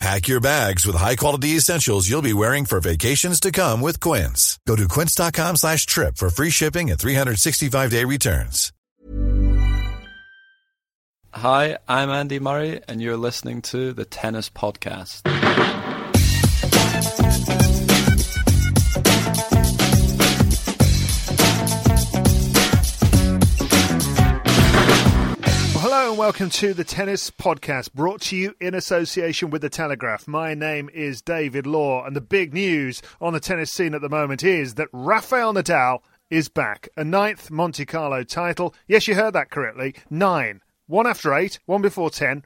[0.00, 4.58] Pack your bags with high-quality essentials you'll be wearing for vacations to come with Quince.
[4.66, 8.72] Go to quince.com slash trip for free shipping and 365-day returns.
[11.32, 15.20] Hi, I'm Andy Murray, and you're listening to the Tennis Podcast.
[26.10, 30.26] And welcome to the Tennis Podcast, brought to you in association with The Telegraph.
[30.26, 34.08] My name is David Law, and the big news on the tennis scene at the
[34.08, 36.88] moment is that Rafael Nadal is back.
[36.96, 38.74] A ninth Monte Carlo title.
[38.88, 39.94] Yes, you heard that correctly.
[40.10, 40.62] Nine.
[40.88, 42.44] One after eight, one before ten.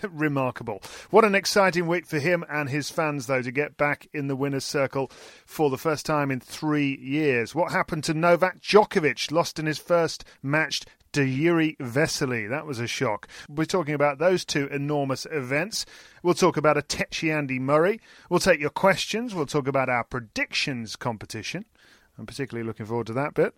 [0.10, 0.82] Remarkable.
[1.10, 4.36] What an exciting week for him and his fans, though, to get back in the
[4.36, 5.10] winner's circle
[5.46, 7.54] for the first time in three years.
[7.54, 9.30] What happened to Novak Djokovic?
[9.30, 12.48] Lost in his first match to Jiri Vesely.
[12.48, 13.28] That was a shock.
[13.48, 15.84] We're talking about those two enormous events.
[16.22, 18.00] We'll talk about a tetchy Andy Murray.
[18.30, 19.34] We'll take your questions.
[19.34, 21.66] We'll talk about our predictions competition.
[22.18, 23.54] I'm particularly looking forward to that bit.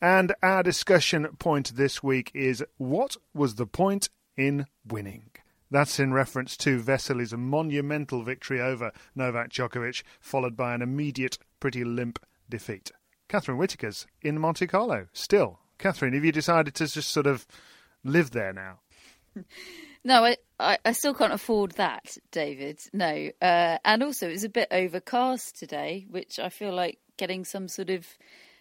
[0.00, 5.30] And our discussion point this week is what was the point in winning?
[5.70, 11.84] That's in reference to Vesely's monumental victory over Novak Djokovic, followed by an immediate, pretty
[11.84, 12.18] limp
[12.48, 12.90] defeat.
[13.28, 15.58] Catherine Whitaker's in Monte Carlo, still.
[15.78, 17.46] Catherine, have you decided to just sort of
[18.02, 18.80] live there now?
[20.04, 22.80] No, I, I, I still can't afford that, David.
[22.92, 23.30] No.
[23.42, 27.90] Uh, and also, it's a bit overcast today, which I feel like getting some sort
[27.90, 28.06] of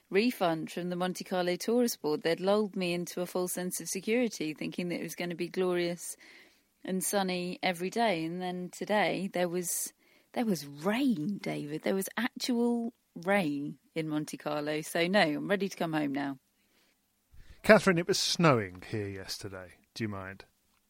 [0.10, 2.24] refund from the Monte Carlo Tourist Board.
[2.24, 5.36] They'd lulled me into a false sense of security, thinking that it was going to
[5.36, 6.18] be glorious
[6.88, 8.26] and sunny every day.
[8.26, 9.94] And then today, there was
[10.34, 11.84] there was rain, David.
[11.84, 12.94] There was actual
[13.26, 14.82] rain in Monte Carlo.
[14.82, 16.38] So, no, I'm ready to come home now.
[17.64, 19.74] Catherine, it was snowing here yesterday.
[19.94, 20.46] Do you mind?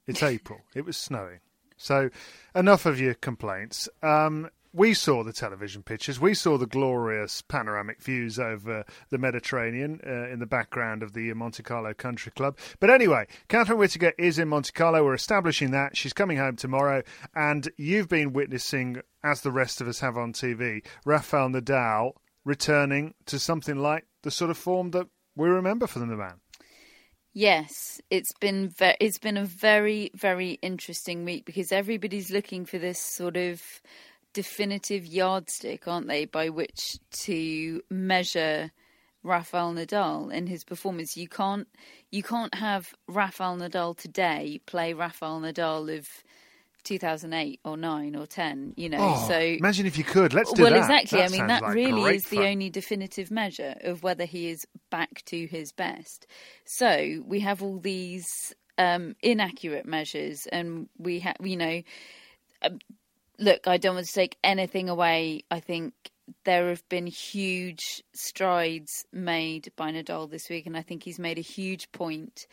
[0.05, 0.61] It's April.
[0.75, 1.39] It was snowing.
[1.77, 2.09] So,
[2.55, 3.87] enough of your complaints.
[4.01, 6.19] Um, we saw the television pictures.
[6.19, 11.33] We saw the glorious panoramic views over the Mediterranean uh, in the background of the
[11.33, 12.59] Monte Carlo Country Club.
[12.79, 15.03] But anyway, Catherine Whitaker is in Monte Carlo.
[15.03, 15.97] We're establishing that.
[15.97, 17.01] She's coming home tomorrow.
[17.33, 22.11] And you've been witnessing, as the rest of us have on TV, Rafael Nadal
[22.45, 26.35] returning to something like the sort of form that we remember from the man.
[27.33, 32.79] Yes, it's been ve- it's been a very very interesting week because everybody's looking for
[32.79, 33.61] this sort of
[34.37, 38.69] definitive yardstick, aren't they, by which to measure
[39.23, 41.17] Rafael Nadal in his performance.
[41.17, 41.67] You can't
[42.11, 46.07] you can't have Rafael Nadal today play Rafael Nadal of
[46.83, 50.33] 2008 or 9 or 10 you know Oh, so imagine if you could.
[50.33, 50.77] Let's do well that.
[50.77, 54.47] exactly That i mean that like really is the only definitive measure of whether he
[54.49, 56.27] is back to his best
[56.63, 61.81] so we have all these um, inaccurate measures and we have you know
[62.61, 62.79] um,
[63.39, 65.93] look i don't want to take anything away i think
[66.43, 71.37] there have been huge strides made by nadal this week and i think he's made
[71.37, 72.47] a huge point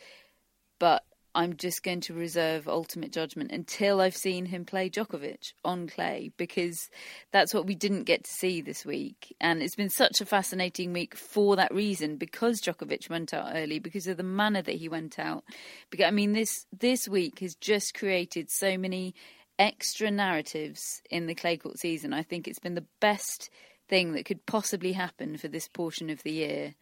[0.79, 1.03] but
[1.35, 6.31] I'm just going to reserve ultimate judgment until I've seen him play Djokovic on clay
[6.37, 6.89] because
[7.31, 9.35] that's what we didn't get to see this week.
[9.41, 13.79] And it's been such a fascinating week for that reason because Djokovic went out early,
[13.79, 15.43] because of the manner that he went out.
[15.89, 19.13] Because I mean this this week has just created so many
[19.57, 22.13] extra narratives in the clay court season.
[22.13, 23.49] I think it's been the best
[23.87, 26.75] thing that could possibly happen for this portion of the year.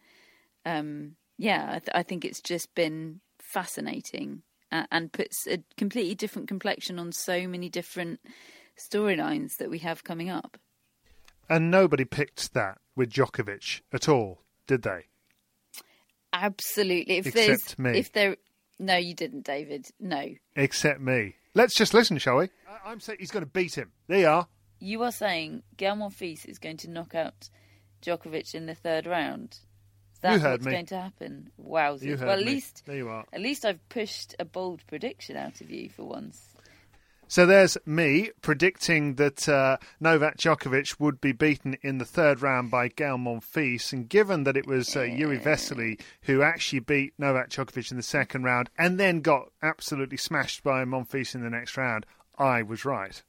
[0.64, 4.42] Um, yeah, I, th- I think it's just been fascinating
[4.72, 8.20] uh, and puts a completely different complexion on so many different
[8.78, 10.58] storylines that we have coming up.
[11.48, 15.06] And nobody picked that with Djokovic at all, did they?
[16.32, 17.18] Absolutely.
[17.18, 17.98] If Except me.
[17.98, 18.36] If there,
[18.78, 19.86] no, you didn't, David.
[20.00, 20.26] No,
[20.56, 21.36] Except me.
[21.54, 22.48] Let's just listen, shall we?
[22.68, 23.92] I- I'm saying he's going to beat him.
[24.08, 24.48] There you are.
[24.80, 27.48] you are saying Gael Monfils is going to knock out
[28.02, 29.58] Djokovic in the third round.
[30.20, 30.72] that heard what's me.
[30.72, 31.50] going to happen?
[31.56, 31.94] Wow.
[32.00, 32.52] You heard well, at me.
[32.52, 33.24] least There you are.
[33.32, 36.53] at least I've pushed a bold prediction out of you for once.
[37.34, 42.70] So there's me predicting that uh, Novak Djokovic would be beaten in the third round
[42.70, 47.50] by Gael Monfils, and given that it was uh, Jiri Vesely who actually beat Novak
[47.50, 51.76] Djokovic in the second round and then got absolutely smashed by Monfils in the next
[51.76, 52.06] round,
[52.38, 53.20] I was right.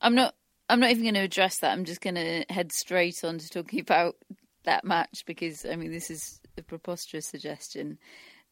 [0.00, 0.34] I'm not.
[0.68, 1.70] I'm not even going to address that.
[1.70, 4.16] I'm just going to head straight on to talking about
[4.64, 7.98] that match because I mean this is a preposterous suggestion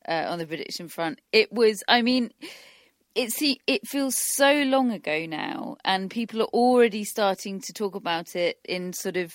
[0.07, 1.21] uh, on the prediction front.
[1.33, 1.83] It was.
[1.89, 2.31] I mean,
[3.17, 7.95] it see it feels so long ago now, and people are already starting to talk
[7.95, 9.35] about it in sort of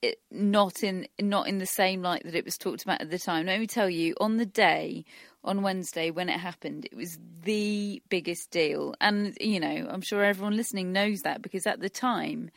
[0.00, 3.18] it, not in not in the same light that it was talked about at the
[3.18, 3.46] time.
[3.46, 5.04] Let me tell you, on the day
[5.42, 10.24] on Wednesday when it happened, it was the biggest deal, and you know I'm sure
[10.24, 12.50] everyone listening knows that because at the time,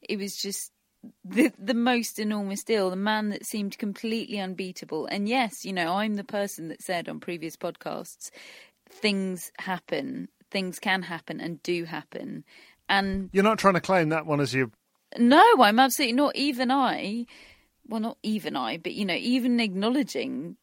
[0.00, 0.70] it was just
[1.24, 2.90] the the most enormous deal.
[2.90, 7.08] The man that seemed completely unbeatable, and yes, you know I'm the person that said
[7.08, 8.30] on previous podcasts,
[8.88, 12.44] things happen, things can happen, and do happen,
[12.88, 14.70] and You're not trying to claim that one as you.
[15.18, 16.36] no, I'm absolutely not.
[16.36, 17.26] Even I,
[17.88, 20.56] well, not even I, but you know, even acknowledging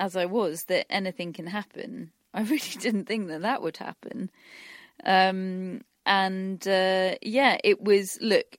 [0.00, 4.30] as I was that anything can happen, I really didn't think that that would happen.
[5.04, 8.18] Um, and uh, yeah, it was.
[8.20, 8.56] Look,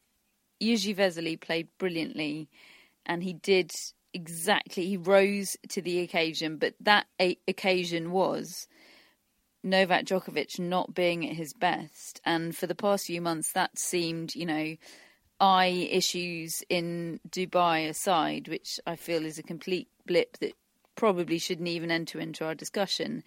[0.61, 2.49] Jiri Vesely played brilliantly,
[3.05, 3.71] and he did
[4.13, 4.85] exactly.
[4.87, 8.67] He rose to the occasion, but that a- occasion was
[9.63, 12.21] Novak Djokovic not being at his best.
[12.25, 14.75] And for the past few months, that seemed, you know,
[15.39, 20.53] eye issues in Dubai aside, which I feel is a complete blip that
[20.95, 23.23] probably shouldn't even enter into our discussion.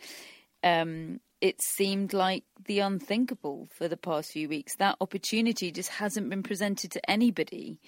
[0.62, 4.76] Um, it seemed like the unthinkable for the past few weeks.
[4.76, 7.78] That opportunity just hasn't been presented to anybody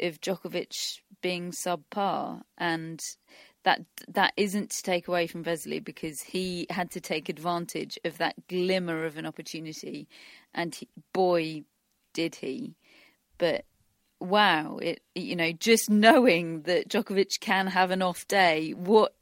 [0.00, 3.00] of Djokovic being subpar, and
[3.66, 8.16] that that isn't to take away from Vesely because he had to take advantage of
[8.18, 10.08] that glimmer of an opportunity,
[10.54, 11.64] and he, boy,
[12.14, 12.76] did he!
[13.38, 13.64] But
[14.20, 19.12] wow, it you know just knowing that Djokovic can have an off day, what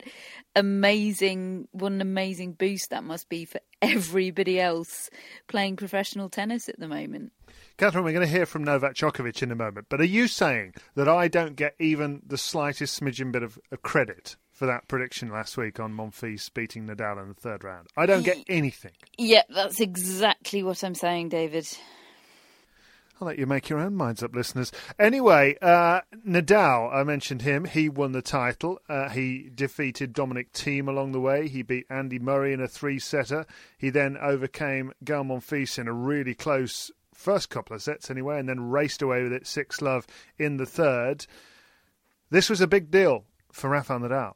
[0.57, 5.11] amazing, what an amazing boost that must be for everybody else
[5.49, 7.33] playing professional tennis at the moment.
[7.77, 10.75] Catherine, we're going to hear from Novak Djokovic in a moment, but are you saying
[10.95, 15.31] that I don't get even the slightest smidgen bit of, of credit for that prediction
[15.31, 17.89] last week on Monfils beating Nadal in the third round?
[17.97, 18.93] I don't get anything.
[19.19, 21.67] Yeah, that's exactly what I'm saying, David.
[23.21, 24.73] I'll let you make your own minds up, listeners.
[24.99, 27.65] Anyway, uh, Nadal, I mentioned him.
[27.65, 28.81] He won the title.
[28.89, 31.47] Uh, he defeated Dominic Thiem along the way.
[31.47, 33.47] He beat Andy Murray in a three-setter.
[33.79, 38.49] He then overcame Gael Monfils in a really close first couple of sets, anyway, and
[38.49, 40.07] then raced away with it six love
[40.37, 41.27] in the third.
[42.31, 44.35] This was a big deal for Rafael Nadal.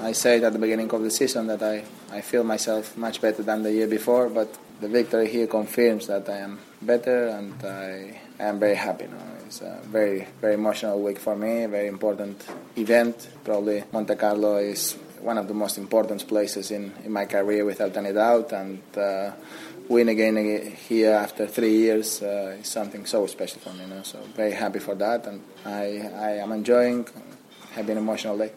[0.00, 3.42] I said at the beginning of the season that I, I feel myself much better
[3.42, 8.20] than the year before, but the victory here confirms that I am better and I,
[8.38, 9.22] am very happy now.
[9.46, 12.44] It's a very, very emotional week for me, very important
[12.76, 13.28] event.
[13.44, 17.96] Probably Monte Carlo is one of the most important places in, in my career without
[17.96, 19.30] any doubt, and uh,
[19.88, 23.82] win again here after three years uh, is something so special for me.
[23.82, 24.02] You know?
[24.02, 27.06] So very happy for that, and I, I am enjoying
[27.74, 28.52] having an emotional day.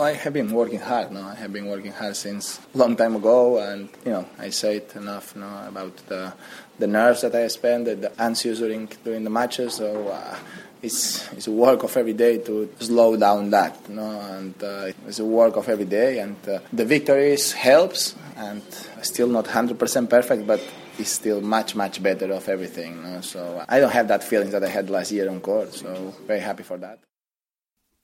[0.00, 1.12] I have been working hard.
[1.12, 4.76] No, I have been working hard since long time ago, and you know, I say
[4.76, 5.34] it enough.
[5.34, 6.32] No, about the
[6.78, 9.74] the nerves that I spend, the, the anxious during during the matches.
[9.74, 10.36] So uh,
[10.82, 13.88] it's it's a work of every day to slow down that.
[13.88, 18.62] No, and uh, it's a work of every day, and uh, the victories helps, and
[19.02, 20.60] still not 100% perfect, but
[20.98, 23.02] it's still much much better of everything.
[23.02, 23.20] No?
[23.20, 25.74] So I don't have that feeling that I had last year on court.
[25.74, 27.00] So very happy for that.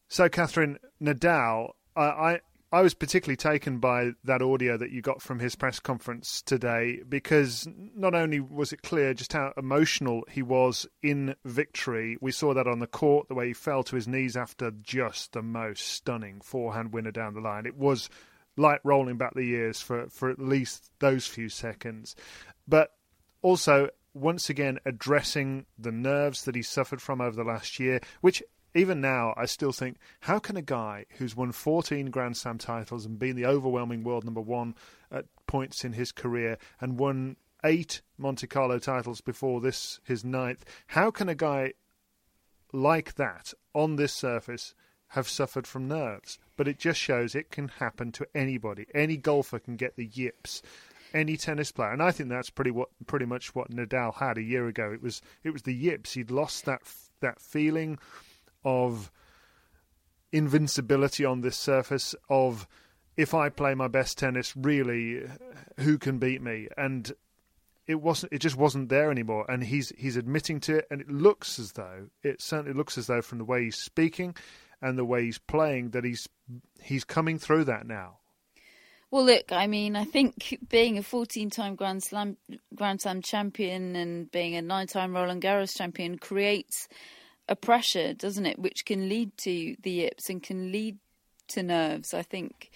[0.09, 2.41] So, Catherine Nadal, I
[2.75, 7.03] I was particularly taken by that audio that you got from his press conference today
[7.09, 12.53] because not only was it clear just how emotional he was in victory, we saw
[12.53, 15.87] that on the court, the way he fell to his knees after just the most
[15.87, 17.65] stunning forehand winner down the line.
[17.65, 18.11] It was
[18.57, 22.17] like rolling back the years for, for at least those few seconds.
[22.67, 22.91] But
[23.41, 28.43] also, once again, addressing the nerves that he suffered from over the last year, which
[28.75, 33.07] even now, I still think, how can a guy who's won 14 Grand Slam titles
[33.07, 34.75] and been the overwhelming world number one
[35.13, 40.65] at points in his career and won eight Monte Carlo titles before this, his ninth,
[40.89, 41.73] how can a guy
[42.73, 44.75] like that on this surface
[45.09, 46.39] have suffered from nerves?
[46.57, 48.87] But it just shows it can happen to anybody.
[48.95, 50.63] Any golfer can get the yips.
[51.13, 54.43] Any tennis player, and I think that's pretty what pretty much what Nadal had a
[54.43, 54.91] year ago.
[54.93, 56.15] It was it was the yips.
[56.15, 56.81] He'd lost that
[57.21, 58.01] that feeling
[58.65, 59.11] of
[60.33, 62.67] invincibility on this surface of
[63.17, 65.23] if I play my best tennis, really,
[65.79, 66.69] who can beat me?
[66.77, 67.13] And
[67.87, 68.33] it wasn't.
[68.33, 69.47] It just wasn't there anymore.
[69.49, 70.87] And he's he's admitting to it.
[70.91, 74.35] And it looks as though it certainly looks as though from the way he's speaking
[74.83, 76.29] and the way he's playing that he's
[76.83, 78.19] he's coming through that now.
[79.11, 82.37] Well, look, I mean, I think being a 14-time Grand Slam
[82.75, 86.89] Grand Slam champion and being a nine-time Roland Garros champion creates
[87.49, 90.99] a pressure, doesn't it, which can lead to the yips and can lead
[91.49, 92.15] to nerves.
[92.15, 92.71] I think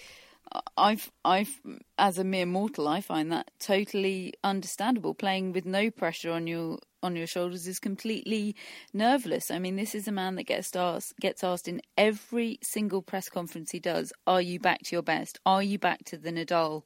[0.77, 1.61] I've, I've,
[1.99, 5.15] as a mere mortal, I find that totally understandable.
[5.15, 8.57] Playing with no pressure on your on your shoulders is completely
[8.93, 9.53] nerveless.
[9.53, 13.29] I mean, this is a man that gets asked gets asked in every single press
[13.29, 15.39] conference he does, "Are you back to your best?
[15.47, 16.85] Are you back to the Nadal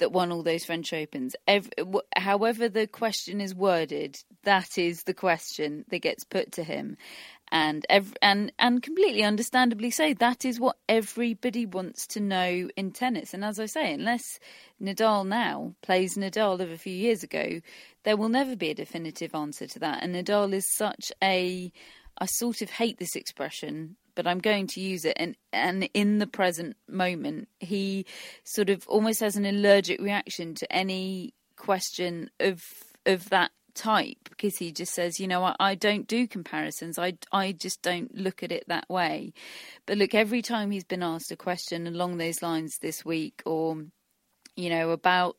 [0.00, 1.70] that won all those French Opens?" Every,
[2.16, 6.96] however the question is worded, that is the question that gets put to him,
[7.50, 7.86] and
[8.22, 10.14] and and completely understandably so.
[10.14, 13.32] That is what everybody wants to know in tennis.
[13.34, 14.22] And as I say, unless
[14.80, 17.60] Nadal now plays Nadal of a few years ago,
[18.04, 20.02] there will never be a definitive answer to that.
[20.02, 21.72] And Nadal is such a
[22.18, 25.16] I sort of hate this expression, but I'm going to use it.
[25.16, 28.04] And and in the present moment, he
[28.44, 32.62] sort of almost has an allergic reaction to any question of
[33.06, 36.98] of that type because he just says, you know, I, I, don't do comparisons.
[36.98, 39.32] I, I just don't look at it that way.
[39.86, 43.82] But look, every time he's been asked a question along those lines this week or,
[44.54, 45.36] you know, about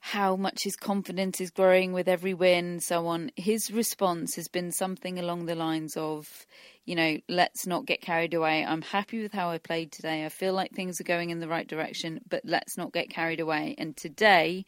[0.00, 4.48] how much his confidence is growing with every win, and so on, his response has
[4.48, 6.46] been something along the lines of,
[6.88, 8.64] you know, let's not get carried away.
[8.64, 10.24] I'm happy with how I played today.
[10.24, 13.40] I feel like things are going in the right direction, but let's not get carried
[13.40, 13.74] away.
[13.76, 14.64] And today,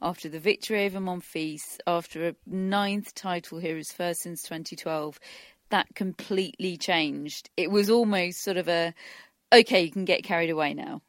[0.00, 5.18] after the victory over Monfils, after a ninth title here, his first since 2012,
[5.70, 7.50] that completely changed.
[7.56, 8.94] It was almost sort of a,
[9.52, 11.02] okay, you can get carried away now.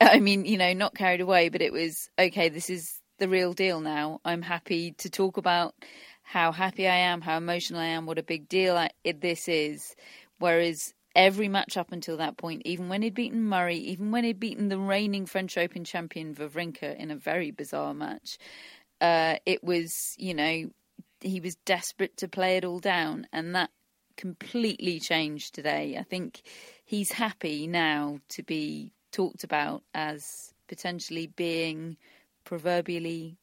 [0.00, 3.52] I mean, you know, not carried away, but it was, okay, this is the real
[3.52, 4.20] deal now.
[4.24, 5.76] I'm happy to talk about
[6.30, 9.48] how happy I am, how emotional I am, what a big deal I, it, this
[9.48, 9.96] is.
[10.38, 14.38] Whereas every match up until that point, even when he'd beaten Murray, even when he'd
[14.38, 18.38] beaten the reigning French Open champion Wawrinka in a very bizarre match,
[19.00, 20.70] uh, it was, you know,
[21.20, 23.70] he was desperate to play it all down, and that
[24.16, 25.96] completely changed today.
[25.98, 26.42] I think
[26.84, 31.96] he's happy now to be talked about as potentially being
[32.44, 33.36] proverbially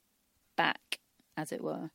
[0.56, 1.00] back,
[1.36, 1.89] as it were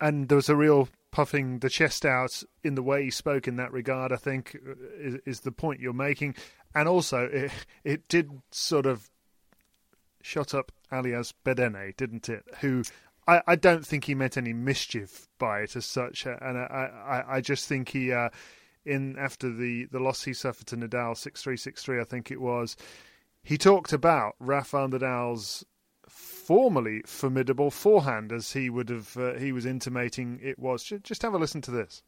[0.00, 3.56] and there was a real puffing the chest out in the way he spoke in
[3.56, 4.12] that regard.
[4.12, 4.56] I think
[4.98, 6.34] is, is the point you're making,
[6.74, 7.50] and also it,
[7.84, 9.08] it did sort of
[10.22, 12.44] shut up Aljaz Bedene, didn't it?
[12.60, 12.82] Who
[13.28, 17.36] I, I, don't think he meant any mischief by it as such, and I, I,
[17.36, 18.28] I just think he, uh,
[18.84, 22.30] in after the, the loss he suffered to Nadal six three six three, I think
[22.30, 22.76] it was,
[23.42, 25.64] he talked about Rafael Nadal's
[26.46, 30.84] formerly formidable forehand, as he would have uh, he was intimating it was.
[31.02, 32.02] Just have a listen to this.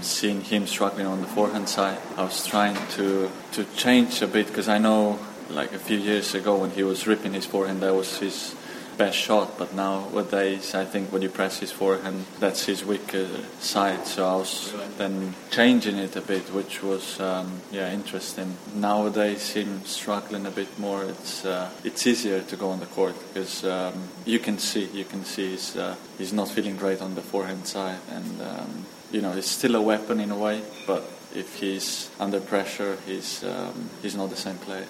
[0.00, 4.48] Seeing him struggling on the forehand side, I was trying to to change a bit
[4.48, 7.94] because I know, like a few years ago when he was ripping his forehand, that
[7.94, 8.56] was his
[9.04, 13.26] best shot, but nowadays I think when you press his forehand, that's his weaker
[13.58, 14.06] side.
[14.06, 18.48] So I was then changing it a bit, which was um, yeah interesting.
[18.74, 21.02] Nowadays him struggling a bit more.
[21.02, 23.94] It's uh, it's easier to go on the court because um,
[24.24, 27.66] you can see you can see he's uh, he's not feeling great on the forehand
[27.66, 28.70] side, and um,
[29.10, 31.02] you know it's still a weapon in a way, but
[31.34, 34.86] if he's under pressure, he's um, he's not the same player.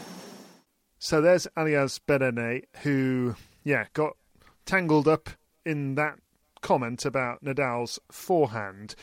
[0.99, 4.17] So there's Aljaz Bedene, who yeah, got
[4.65, 5.31] tangled up
[5.65, 6.19] in that
[6.61, 8.95] comment about Nadal's forehand.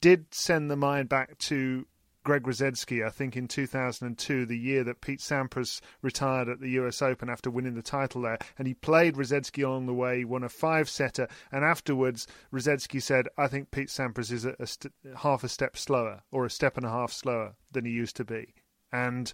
[0.00, 1.86] did send the mind back to
[2.26, 7.00] Greg Rusedski, I think in 2002, the year that Pete Sampras retired at the US
[7.00, 8.38] Open after winning the title there.
[8.58, 11.28] And he played Rusedski along the way, won a five setter.
[11.52, 15.76] And afterwards, Rusedski said, I think Pete Sampras is a, a st- half a step
[15.76, 18.54] slower or a step and a half slower than he used to be.
[18.90, 19.32] And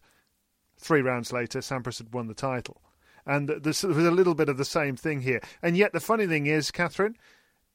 [0.78, 2.83] three rounds later, Sampras had won the title.
[3.26, 5.41] And there was a little bit of the same thing here.
[5.62, 7.17] And yet, the funny thing is, Catherine,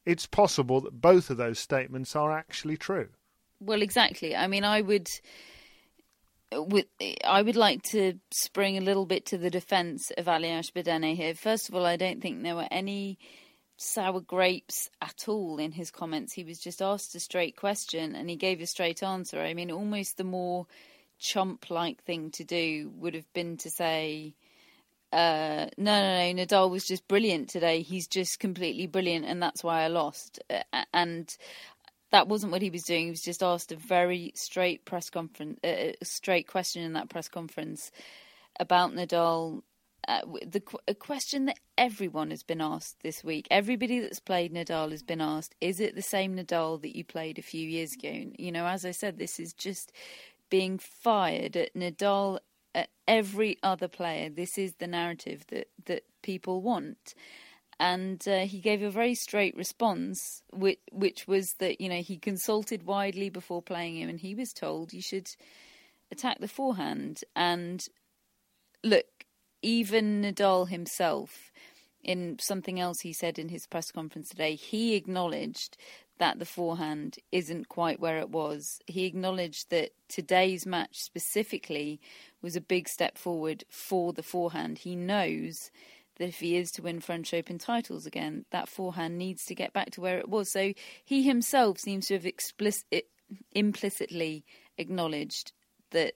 [0.04, 3.08] it's possible that both of those statements are actually true.
[3.60, 4.36] Well, exactly.
[4.36, 5.08] I mean, I would.
[6.50, 11.34] I would like to spring a little bit to the defence of Aljaz Bedene here.
[11.34, 13.18] First of all, I don't think there were any
[13.76, 16.32] sour grapes at all in his comments.
[16.32, 19.40] He was just asked a straight question and he gave a straight answer.
[19.40, 20.66] I mean, almost the more
[21.18, 24.34] chump like thing to do would have been to say,
[25.12, 26.44] uh, no, no, no.
[26.44, 27.82] Nadal was just brilliant today.
[27.82, 30.40] He's just completely brilliant, and that's why I lost.
[30.50, 31.34] Uh, and
[32.10, 33.04] that wasn't what he was doing.
[33.04, 37.08] He was just asked a very straight press conference, uh, a straight question in that
[37.08, 37.90] press conference
[38.60, 39.62] about Nadal.
[40.06, 43.46] Uh, the a question that everyone has been asked this week.
[43.50, 47.38] Everybody that's played Nadal has been asked: Is it the same Nadal that you played
[47.38, 48.30] a few years ago?
[48.38, 49.92] You know, as I said, this is just
[50.50, 52.38] being fired at Nadal,
[53.06, 54.28] every other player.
[54.28, 57.14] This is the narrative that that people want
[57.80, 62.18] and uh, he gave a very straight response, which, which was that you know he
[62.18, 65.28] consulted widely before playing him, and he was told you should
[66.10, 67.20] attack the forehand.
[67.36, 67.84] And
[68.82, 69.06] look,
[69.62, 71.52] even Nadal himself,
[72.02, 75.76] in something else he said in his press conference today, he acknowledged
[76.18, 78.80] that the forehand isn't quite where it was.
[78.86, 82.00] He acknowledged that today's match specifically
[82.42, 84.78] was a big step forward for the forehand.
[84.78, 85.70] He knows
[86.18, 89.72] that if he is to win French Open titles again, that forehand needs to get
[89.72, 90.50] back to where it was.
[90.50, 90.72] So
[91.04, 93.06] he himself seems to have explicit,
[93.52, 94.44] implicitly
[94.76, 95.52] acknowledged
[95.90, 96.14] that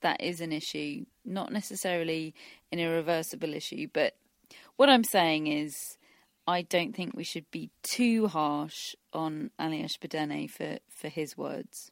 [0.00, 2.34] that is an issue, not necessarily
[2.72, 3.88] an irreversible issue.
[3.92, 4.14] But
[4.76, 5.96] what I'm saying is,
[6.48, 11.90] I don't think we should be too harsh on Aljaz Bedene for, for his words.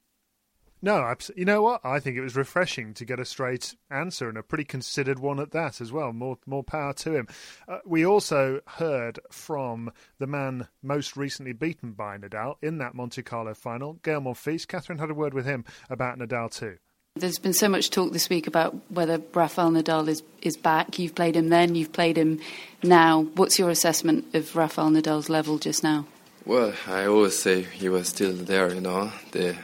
[0.84, 1.40] No, absolutely.
[1.40, 1.80] you know what?
[1.82, 5.40] I think it was refreshing to get a straight answer and a pretty considered one
[5.40, 6.12] at that as well.
[6.12, 7.26] More, more power to him.
[7.66, 13.22] Uh, we also heard from the man most recently beaten by Nadal in that Monte
[13.22, 14.68] Carlo final, Gael Monfils.
[14.68, 16.76] Catherine had a word with him about Nadal too.
[17.16, 20.98] There's been so much talk this week about whether Rafael Nadal is, is back.
[20.98, 22.40] You've played him then, you've played him
[22.82, 23.22] now.
[23.36, 26.06] What's your assessment of Rafael Nadal's level just now?
[26.46, 29.10] Well, I always say he was still there, you know.
[29.32, 29.56] The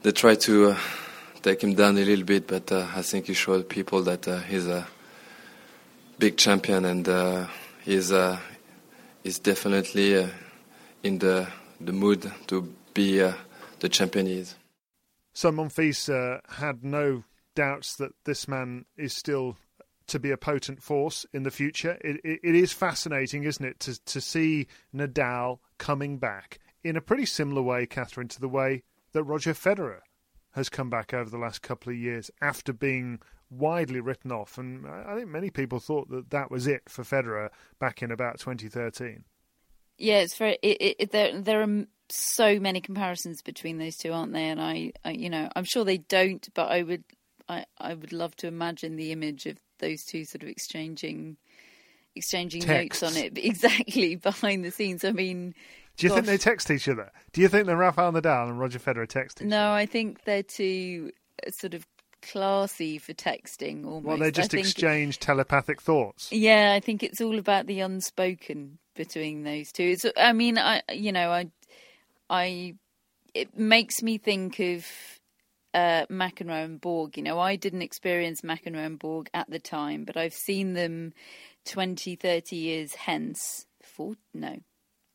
[0.00, 0.78] they tried to uh,
[1.42, 4.38] take him down a little bit, but uh, I think he showed people that uh,
[4.40, 4.86] he's a
[6.18, 7.48] big champion and uh,
[7.82, 8.38] he's uh,
[9.22, 10.28] he's definitely uh,
[11.02, 11.48] in the
[11.78, 12.62] the mood to
[12.94, 14.54] be the champion he is.
[15.34, 16.08] So Monfils
[16.48, 17.24] had no
[17.54, 19.58] doubts that this man is still
[20.06, 21.98] to be a potent force in the future.
[22.02, 27.00] It, it, it is fascinating, isn't it, to to see Nadal coming back in a
[27.00, 30.00] pretty similar way, Catherine, to the way that Roger Federer
[30.52, 33.18] has come back over the last couple of years after being
[33.50, 34.58] widely written off.
[34.58, 37.48] And I think many people thought that that was it for Federer
[37.78, 39.24] back in about 2013.
[39.96, 40.58] Yeah, it's very.
[40.62, 44.50] It, it, there, there are so many comparisons between those two, aren't there?
[44.50, 47.04] And I, I, you know, I'm sure they don't, but I would,
[47.48, 51.36] I, I would love to imagine the image of those two sort of exchanging,
[52.14, 53.02] exchanging Texts.
[53.02, 55.04] notes on it exactly behind the scenes.
[55.04, 55.54] I mean,
[55.96, 56.16] do you Gosh.
[56.16, 57.10] think they text each other?
[57.32, 59.68] Do you think that Rafael Nadal and Roger Federer text each No, other?
[59.68, 61.12] No, I think they're too
[61.46, 61.86] uh, sort of
[62.22, 64.04] classy for texting almost.
[64.06, 66.32] Well, they just I exchange telepathic thoughts.
[66.32, 69.84] Yeah, I think it's all about the unspoken between those two.
[69.84, 71.50] It's, I mean, I you know, I
[72.30, 72.74] I
[73.34, 74.86] it makes me think of
[75.74, 77.16] uh, McEnroe and Borg.
[77.16, 81.12] You know, I didn't experience McEnroe and Borg at the time, but I've seen them
[81.66, 83.66] 20, 30 years hence.
[84.32, 84.56] No,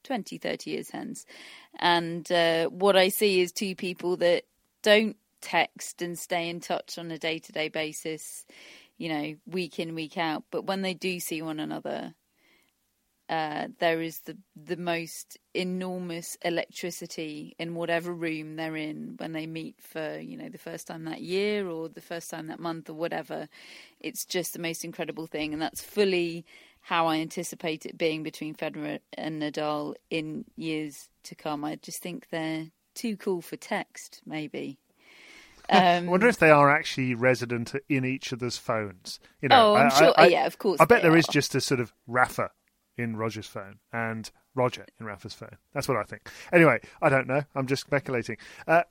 [0.03, 1.25] 20, 30 years hence.
[1.79, 4.43] And uh, what I see is two people that
[4.83, 8.45] don't text and stay in touch on a day to day basis,
[8.97, 10.43] you know, week in, week out.
[10.51, 12.13] But when they do see one another,
[13.29, 19.45] uh, there is the the most enormous electricity in whatever room they're in when they
[19.45, 22.89] meet for you know the first time that year or the first time that month
[22.89, 23.47] or whatever.
[23.99, 26.45] It's just the most incredible thing, and that's fully
[26.81, 31.63] how I anticipate it being between Federer and Nadal in years to come.
[31.65, 34.79] I just think they're too cool for text, maybe.
[35.69, 39.19] I Um, wonder if they are actually resident in each other's phones.
[39.41, 41.31] You know, Oh, I'm I- sure- I- yeah, of course I bet there is are.
[41.31, 42.49] just a sort of Rafa
[42.99, 45.57] in Roger's phone and Roger in Rafa's phone.
[45.73, 46.29] That's what I think.
[46.51, 47.43] Anyway, I don't know.
[47.55, 48.38] I'm just speculating.
[48.67, 48.83] Uh,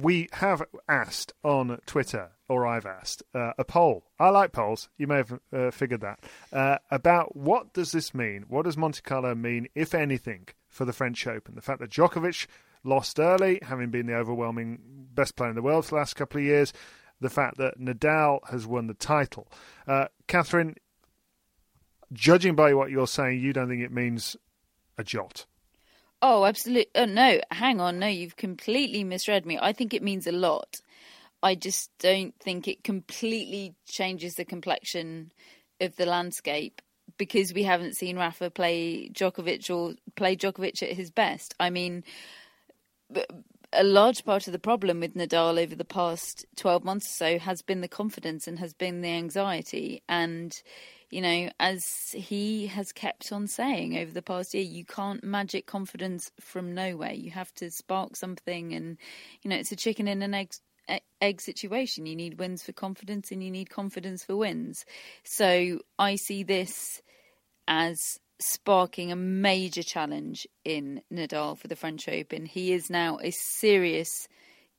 [0.00, 4.04] we have asked on Twitter, or I've asked, uh, a poll.
[4.18, 4.88] I like polls.
[4.96, 6.20] You may have uh, figured that.
[6.52, 8.44] Uh, about what does this mean?
[8.48, 11.54] What does Monte Carlo mean, if anything, for the French Open?
[11.54, 12.46] The fact that Djokovic
[12.82, 14.78] lost early, having been the overwhelming
[15.14, 16.72] best player in the world for the last couple of years.
[17.20, 19.48] The fact that Nadal has won the title.
[19.86, 20.76] Uh, Catherine,
[22.12, 24.36] judging by what you're saying, you don't think it means
[24.96, 25.46] a jot.
[26.20, 26.88] Oh, absolutely.
[26.94, 27.98] Oh, uh, no, hang on.
[27.98, 29.58] No, you've completely misread me.
[29.60, 30.80] I think it means a lot.
[31.42, 35.30] I just don't think it completely changes the complexion
[35.80, 36.82] of the landscape
[37.16, 41.54] because we haven't seen Rafa play Djokovic or play Djokovic at his best.
[41.60, 42.02] I mean,
[43.72, 47.38] a large part of the problem with Nadal over the past 12 months or so
[47.38, 50.02] has been the confidence and has been the anxiety.
[50.08, 50.60] And,
[51.10, 55.66] you know, as he has kept on saying over the past year, you can't magic
[55.66, 57.12] confidence from nowhere.
[57.12, 58.98] You have to spark something, and,
[59.42, 60.52] you know, it's a chicken and an egg
[61.20, 62.06] egg situation.
[62.06, 64.86] You need wins for confidence and you need confidence for wins.
[65.22, 67.02] So I see this
[67.66, 72.46] as sparking a major challenge in Nadal for the French Open.
[72.46, 74.28] He is now a serious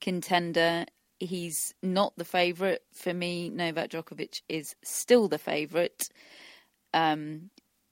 [0.02, 0.86] contender.
[1.20, 2.80] He's not the favourite.
[2.94, 6.10] For me, Novak Djokovic is still the favourite.
[6.94, 7.50] Um,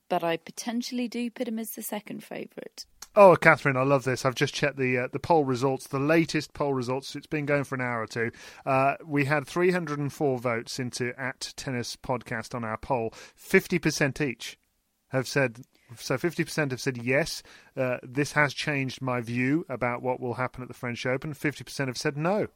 [0.08, 2.86] but I potentially do put him as the second favourite.
[3.14, 4.24] Oh, Catherine, I love this.
[4.24, 7.16] I've just checked the uh, the poll results, the latest poll results.
[7.16, 8.30] It's been going for an hour or two.
[8.64, 14.58] Uh, we had 304 votes into at tennis podcast on our poll, 50% each
[15.08, 15.64] have said
[15.96, 17.42] so 50% have said yes,
[17.76, 21.32] uh, this has changed my view about what will happen at the French Open.
[21.32, 22.48] 50% have said no.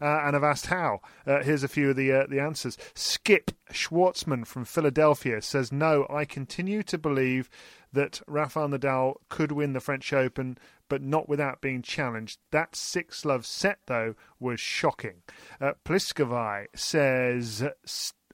[0.00, 1.00] Uh, and I've asked how.
[1.26, 2.76] Uh, here's a few of the uh, the answers.
[2.94, 6.06] Skip Schwartzman from Philadelphia says no.
[6.10, 7.48] I continue to believe
[7.92, 12.38] that Rafael Nadal could win the French Open, but not without being challenged.
[12.50, 15.22] That six love set though was shocking.
[15.60, 15.72] Uh,
[16.74, 17.64] says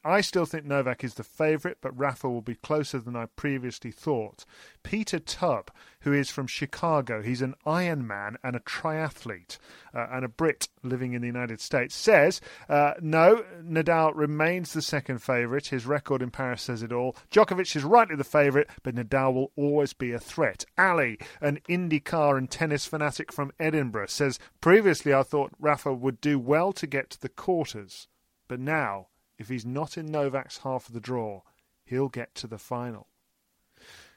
[0.07, 3.91] I still think Novak is the favourite, but Rafa will be closer than I previously
[3.91, 4.45] thought.
[4.85, 9.59] Peter Tubb, who is from Chicago, he's an Ironman and a triathlete,
[9.93, 14.81] uh, and a Brit living in the United States, says uh, no, Nadal remains the
[14.81, 15.67] second favourite.
[15.67, 17.17] His record in Paris says it all.
[17.33, 20.65] Djokovic is rightly the favourite, but Nadal will always be a threat.
[20.79, 26.39] Ali, an IndyCar and tennis fanatic from Edinburgh, says previously I thought Rafa would do
[26.39, 28.07] well to get to the quarters,
[28.47, 31.43] but now if he's not in Novak's half of the draw,
[31.85, 33.09] he'll get to the final.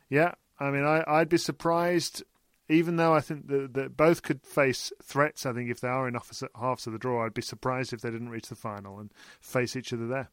[0.09, 2.23] Yeah, I mean, I, I'd be surprised,
[2.67, 5.45] even though I think that, that both could face threats.
[5.45, 8.01] I think if they are in opposite halves of the draw, I'd be surprised if
[8.01, 10.29] they didn't reach the final and face each other there.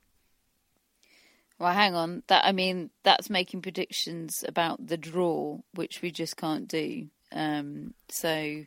[1.59, 2.23] Well, hang on.
[2.27, 7.09] That I mean, that's making predictions about the draw, which we just can't do.
[7.33, 8.65] Um, so,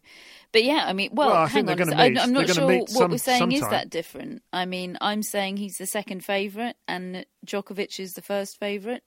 [0.51, 1.93] but yeah, I mean, well, well I hang on.
[1.93, 3.63] I, am not sure what some, we're saying sometime.
[3.63, 4.43] is that different.
[4.51, 9.03] I mean, I'm saying he's the second favourite and Djokovic is the first favourite.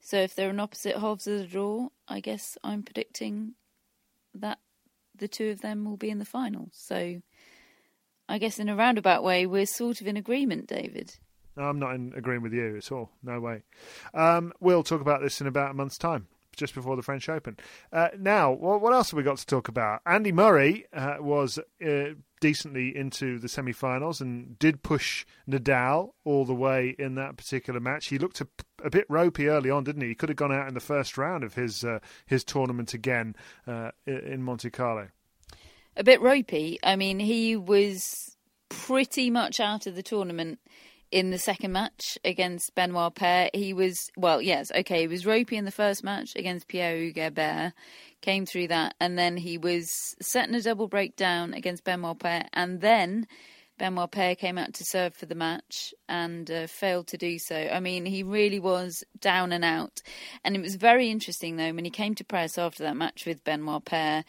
[0.00, 3.54] So if they're in opposite halves of the draw, I guess I'm predicting
[4.34, 4.58] that
[5.16, 6.68] the two of them will be in the final.
[6.72, 7.20] So
[8.28, 11.16] I guess in a roundabout way, we're sort of in agreement, David.
[11.56, 13.10] No, I'm not in agreement with you at all.
[13.22, 13.62] No way.
[14.14, 17.56] Um, we'll talk about this in about a month's time just before the French Open.
[17.92, 20.00] Uh, now, what, what, else have we got to talk about?
[20.06, 26.54] Andy Murray uh, was uh, decently into the semi-finals and did push Nadal all the
[26.54, 28.08] way in that particular match.
[28.08, 28.48] He looked a,
[28.84, 30.08] a bit ropey early on, didn't he?
[30.08, 33.36] He could have gone out in the first round of his uh, his tournament again
[33.66, 35.08] uh, in Monte Carlo.
[35.96, 36.78] A bit ropey.
[36.82, 38.36] I mean, he was
[38.68, 40.58] pretty much out of the tournament
[41.12, 43.50] in the second match against Benoit Paire.
[43.52, 47.72] He was, well, yes, okay, he was ropey in the first match against Pierre Hugues
[48.22, 52.80] came through that, and then he was setting a double breakdown against Benoit Paire, and
[52.80, 53.26] then
[53.78, 57.56] Benoit Paire came out to serve for the match and uh, failed to do so.
[57.56, 60.02] I mean, he really was down and out.
[60.44, 63.42] And it was very interesting, though, when he came to press after that match with
[63.42, 64.24] Benoit Paire.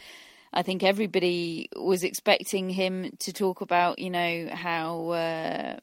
[0.53, 5.77] I think everybody was expecting him to talk about, you know, how uh,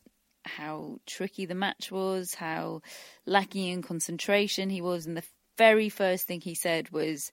[0.44, 2.82] how tricky the match was, how
[3.26, 5.24] lacking in concentration he was, and the
[5.56, 7.32] very first thing he said was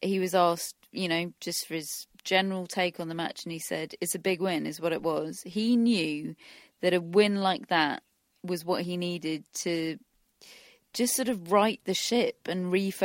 [0.00, 3.58] he was asked, you know, just for his general take on the match, and he
[3.58, 5.42] said, It's a big win, is what it was.
[5.44, 6.34] He knew
[6.80, 8.02] that a win like that
[8.42, 9.98] was what he needed to
[10.92, 13.04] just sort of right the ship and refocus.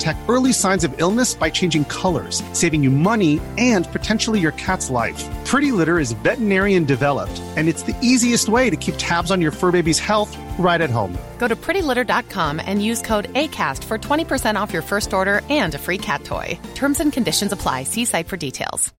[0.00, 4.88] detect early signs of illness by changing colors, saving you money and potentially your cat's
[4.90, 5.22] life.
[5.44, 9.52] Pretty Litter is veterinarian developed, and it's the easiest way to keep tabs on your
[9.52, 11.16] fur baby's health right at home.
[11.38, 15.78] Go to prettylitter.com and use code ACAST for 20% off your first order and a
[15.78, 16.58] free cat toy.
[16.74, 17.84] Terms and conditions apply.
[17.84, 18.92] See site for details.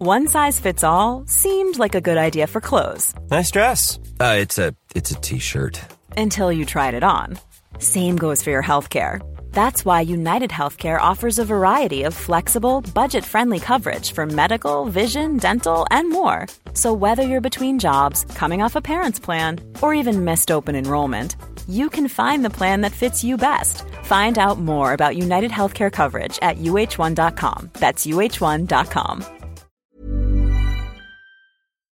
[0.00, 3.14] One size fits all seemed like a good idea for clothes.
[3.30, 3.98] Nice dress.
[4.20, 5.80] Uh, it's a it's a t-shirt.
[6.16, 7.38] Until you tried it on.
[7.78, 9.20] Same goes for your health care.
[9.58, 15.36] That's why United Healthcare offers a variety of flexible, budget friendly coverage for medical, vision,
[15.36, 16.46] dental, and more.
[16.74, 21.34] So, whether you're between jobs, coming off a parent's plan, or even missed open enrollment,
[21.68, 23.82] you can find the plan that fits you best.
[24.04, 27.70] Find out more about United Healthcare coverage at uh1.com.
[27.80, 29.24] That's uh1.com.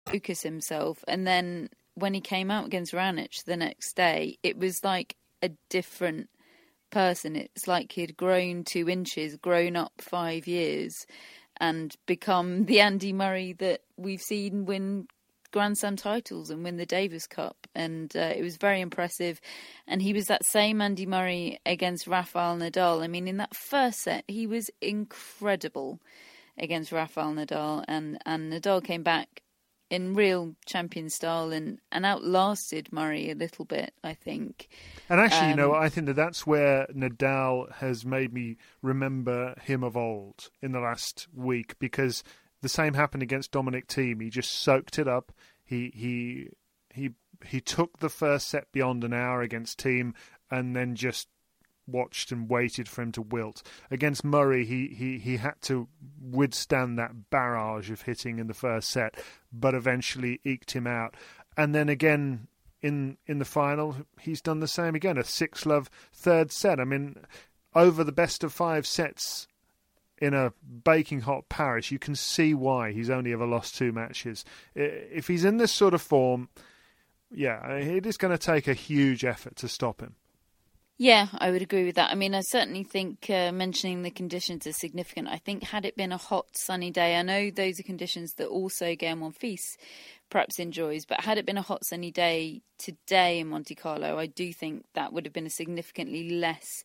[0.06, 4.82] Focus himself, and then when he came out against Raonic the next day, it was
[4.82, 6.28] like a different
[6.92, 7.34] person.
[7.34, 10.94] It's like he'd grown two inches, grown up five years,
[11.56, 15.08] and become the Andy Murray that we've seen win
[15.52, 17.66] Grand Slam titles and win the Davis Cup.
[17.74, 19.40] And uh, it was very impressive.
[19.86, 23.02] And he was that same Andy Murray against Rafael Nadal.
[23.02, 26.00] I mean, in that first set, he was incredible
[26.56, 27.84] against Rafael Nadal.
[27.86, 29.42] And, and Nadal came back
[29.90, 34.68] in real champion style and, and outlasted Murray a little bit, I think.
[35.12, 38.56] And actually, um, you know, Um, I think that that's where Nadal has made me
[38.80, 42.24] remember him of old in the last week because
[42.62, 44.22] the same happened against Dominic Thiem.
[44.22, 45.30] He just soaked it up.
[45.62, 46.48] He he
[46.94, 47.10] he
[47.44, 50.14] he took the first set beyond an hour against Thiem,
[50.50, 51.28] and then just
[51.86, 53.62] watched and waited for him to wilt.
[53.90, 55.88] Against Murray, he, he, he had to
[56.22, 59.22] withstand that barrage of hitting in the first set,
[59.52, 61.16] but eventually eked him out.
[61.56, 62.46] And then again
[62.82, 66.80] in in the final, he's done the same again, a six love third set.
[66.80, 67.16] I mean,
[67.74, 69.46] over the best of five sets
[70.18, 70.52] in a
[70.84, 74.44] baking hot Paris, you can see why he's only ever lost two matches.
[74.74, 76.48] If he's in this sort of form,
[77.30, 80.16] yeah, it is going to take a huge effort to stop him.
[80.98, 82.12] Yeah, I would agree with that.
[82.12, 85.26] I mean, I certainly think uh, mentioning the conditions is significant.
[85.26, 88.46] I think had it been a hot, sunny day, I know those are conditions that
[88.46, 89.76] also Gael Monfils
[90.32, 94.24] perhaps enjoys, but had it been a hot, sunny day today in Monte Carlo, I
[94.24, 96.84] do think that would have been a significantly less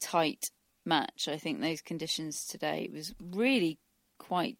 [0.00, 0.50] tight
[0.86, 1.28] match.
[1.28, 3.78] I think those conditions today was really
[4.18, 4.56] quite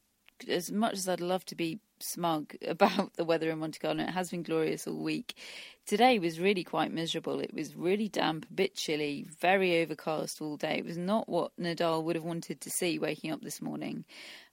[0.49, 4.11] as much as I'd love to be smug about the weather in Monte Carlo, it
[4.11, 5.35] has been glorious all week.
[5.87, 7.41] Today was really quite miserable.
[7.41, 10.77] It was really damp, a bit chilly, very overcast all day.
[10.77, 14.05] It was not what Nadal would have wanted to see waking up this morning.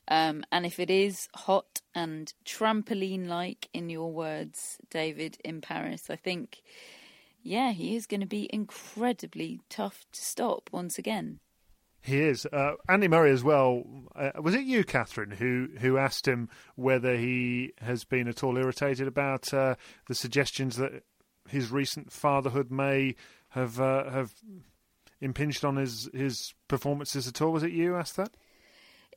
[0.07, 6.09] Um, and if it is hot and trampoline like, in your words, David, in Paris,
[6.09, 6.61] I think,
[7.43, 11.39] yeah, he is going to be incredibly tough to stop once again.
[12.01, 12.45] He is.
[12.45, 13.83] Uh, Andy Murray as well.
[14.15, 18.57] Uh, was it you, Catherine, who, who asked him whether he has been at all
[18.57, 19.75] irritated about uh,
[20.07, 21.03] the suggestions that
[21.49, 23.15] his recent fatherhood may
[23.49, 24.31] have uh, have
[25.19, 27.51] impinged on his, his performances at all?
[27.51, 28.37] Was it you asked that?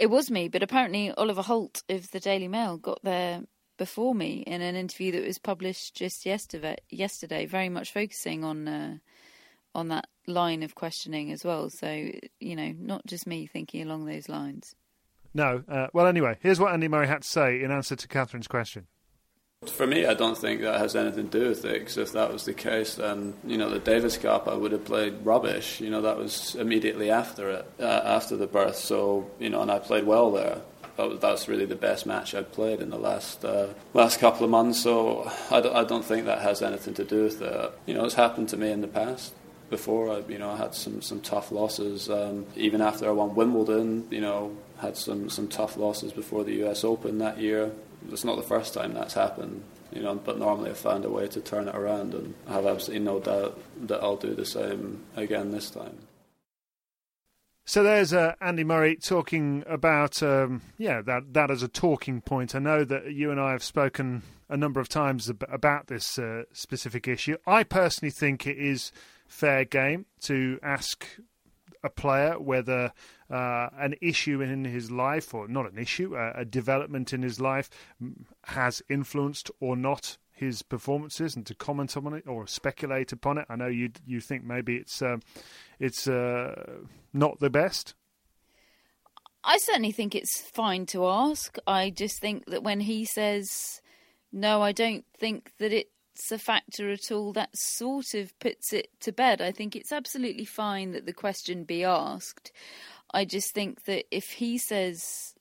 [0.00, 3.42] It was me, but apparently Oliver Holt of the Daily Mail got there
[3.76, 6.76] before me in an interview that was published just yesterday.
[6.88, 8.96] Yesterday, very much focusing on uh,
[9.74, 11.68] on that line of questioning as well.
[11.68, 12.10] So,
[12.40, 14.74] you know, not just me thinking along those lines.
[15.34, 15.62] No.
[15.68, 18.86] Uh, well, anyway, here's what Andy Murray had to say in answer to Catherine's question.
[19.66, 22.32] For me, I don't think that has anything to do with it, because if that
[22.32, 25.82] was the case, then, you know, the Davis Cup, I would have played rubbish.
[25.82, 29.70] You know, that was immediately after it, uh, after the birth, so, you know, and
[29.70, 30.62] I played well there.
[30.96, 34.44] That was, that's really the best match I'd played in the last uh, last couple
[34.44, 37.72] of months, so I don't, I don't think that has anything to do with it.
[37.84, 39.34] You know, it's happened to me in the past
[39.68, 40.10] before.
[40.10, 42.08] I, you know, I had some, some tough losses.
[42.08, 46.54] Um, even after I won Wimbledon, you know, had some, some tough losses before the
[46.64, 46.82] U.S.
[46.82, 47.72] Open that year.
[48.10, 51.28] It's not the first time that's happened, you know, but normally I find a way
[51.28, 55.04] to turn it around, and I have absolutely no doubt that I'll do the same
[55.16, 55.98] again this time.
[57.66, 62.54] So there's uh, Andy Murray talking about um, yeah that that as a talking point.
[62.54, 66.18] I know that you and I have spoken a number of times ab- about this
[66.18, 67.36] uh, specific issue.
[67.46, 68.90] I personally think it is
[69.28, 71.06] fair game to ask
[71.84, 72.92] a player whether
[73.30, 77.70] uh, an issue in his life, or not an issue, a development in his life,
[78.44, 83.46] has influenced or not his performances, and to comment on it or speculate upon it.
[83.48, 85.18] I know you you think maybe it's uh,
[85.78, 86.80] it's uh,
[87.12, 87.94] not the best.
[89.42, 91.56] I certainly think it's fine to ask.
[91.66, 93.80] I just think that when he says
[94.32, 95.90] no, I don't think that it
[96.20, 99.40] it's a factor at all, that sort of puts it to bed.
[99.40, 102.52] I think it's absolutely fine that the question be asked.
[103.12, 105.34] I just think that if he says,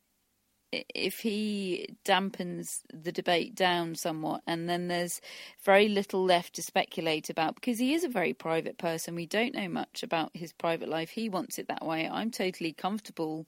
[0.71, 5.21] if he dampens the debate down somewhat, and then there's
[5.63, 9.15] very little left to speculate about, because he is a very private person.
[9.15, 11.09] We don't know much about his private life.
[11.09, 12.07] He wants it that way.
[12.07, 13.47] I'm totally comfortable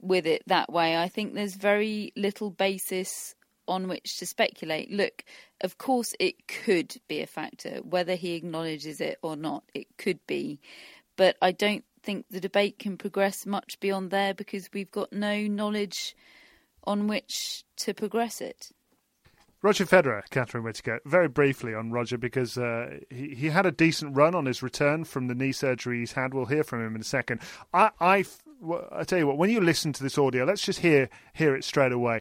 [0.00, 0.96] with it that way.
[0.96, 3.34] I think there's very little basis
[3.66, 4.90] on which to speculate.
[4.90, 5.24] Look,
[5.62, 10.20] of course, it could be a factor, whether he acknowledges it or not, it could
[10.26, 10.60] be.
[11.16, 15.46] But I don't think the debate can progress much beyond there because we've got no
[15.46, 16.14] knowledge
[16.84, 18.70] on which to progress it.
[19.62, 24.14] Roger Federer, Catherine Whitaker, very briefly on Roger because uh, he, he had a decent
[24.14, 26.34] run on his return from the knee surgery he's had.
[26.34, 27.40] We'll hear from him in a second.
[27.72, 28.24] I, I,
[28.92, 31.64] I tell you what, when you listen to this audio, let's just hear hear it
[31.64, 32.20] straight away.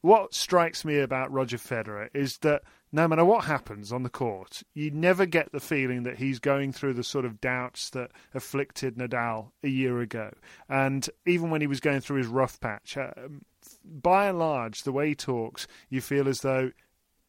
[0.00, 4.62] What strikes me about Roger Federer is that no matter what happens on the court,
[4.74, 8.96] you never get the feeling that he's going through the sort of doubts that afflicted
[8.96, 10.32] Nadal a year ago.
[10.68, 13.42] And even when he was going through his rough patch, um,
[13.84, 16.72] by and large, the way he talks, you feel as though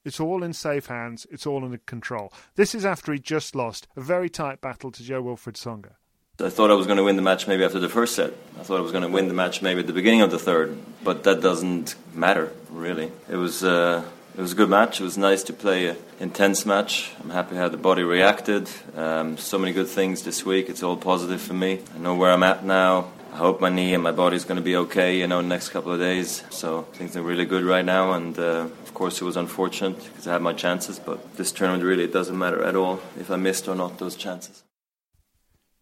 [0.04, 2.34] it's all in safe hands, it's all under control.
[2.56, 5.94] This is after he just lost a very tight battle to Jo-Wilfried Tsonga.
[6.40, 8.34] I thought I was going to win the match maybe after the first set.
[8.60, 10.40] I thought I was going to win the match maybe at the beginning of the
[10.40, 13.12] third, but that doesn't matter really.
[13.30, 14.04] It was uh,
[14.36, 15.02] it was a good match.
[15.02, 17.12] It was nice to play an intense match.
[17.22, 18.70] I'm happy how the body reacted.
[18.96, 20.70] Um, so many good things this week.
[20.70, 21.82] It's all positive for me.
[21.96, 23.12] I know where I'm at now.
[23.34, 25.50] I hope my knee and my body is going to be okay, you know, in
[25.50, 26.44] the next couple of days.
[26.50, 28.14] So things are really good right now.
[28.14, 31.84] And uh, of course, it was unfortunate because I had my chances, but this tournament
[31.84, 34.64] really doesn't matter at all if I missed or not those chances.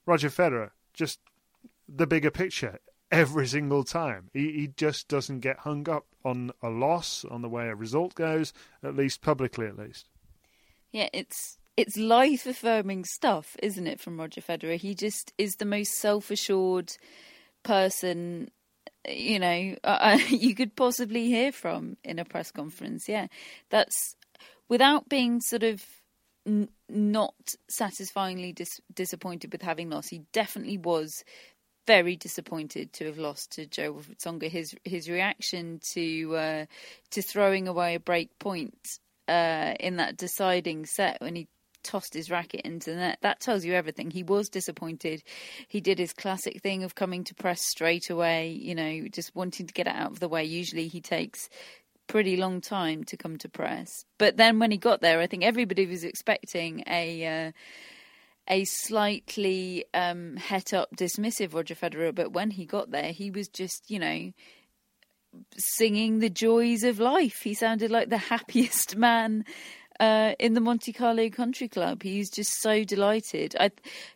[0.06, 1.20] Roger Federer, just
[1.88, 2.80] the bigger picture
[3.12, 4.30] every single time.
[4.34, 8.16] He, he just doesn't get hung up on a loss, on the way a result
[8.16, 10.10] goes, at least publicly, at least.
[10.92, 14.76] Yeah, it's it's life affirming stuff, isn't it, from Roger Federer?
[14.78, 16.92] He just is the most self assured
[17.64, 18.50] person
[19.08, 23.28] you know uh, you could possibly hear from in a press conference yeah
[23.70, 24.16] that's
[24.68, 25.84] without being sort of
[26.46, 27.34] n- not
[27.70, 31.24] satisfyingly dis- disappointed with having lost he definitely was
[31.90, 36.66] very disappointed to have lost to Joe Tsonga his his reaction to uh,
[37.10, 38.78] to throwing away a break point
[39.28, 41.48] uh, in that deciding set when he
[41.82, 43.18] tossed his racket into the net.
[43.22, 44.12] That tells you everything.
[44.12, 45.24] He was disappointed.
[45.68, 49.66] He did his classic thing of coming to press straight away, you know, just wanting
[49.66, 50.44] to get it out of the way.
[50.44, 51.50] Usually he takes
[52.06, 54.06] pretty long time to come to press.
[54.20, 57.52] But then when he got there, I think everybody was expecting a uh,
[58.50, 62.14] a slightly um, het up, dismissive Roger Federer.
[62.14, 64.32] But when he got there, he was just, you know,
[65.58, 67.42] singing the joys of life.
[67.44, 69.46] He sounded like the happiest man
[70.00, 72.04] uh, in the Monte Carlo Country Club.
[72.04, 73.72] He's just so delighted I,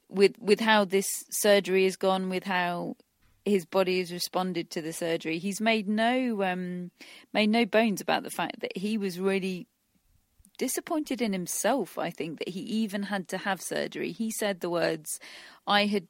[0.10, 2.96] with with how this surgery has gone, with how
[3.46, 5.38] his body has responded to the surgery.
[5.38, 6.91] He's made no um,
[7.34, 9.67] made no bones about the fact that he was really
[10.65, 11.89] disappointed in himself.
[12.08, 14.12] I think that he even had to have surgery.
[14.23, 15.10] He said the words,
[15.67, 16.08] "I had."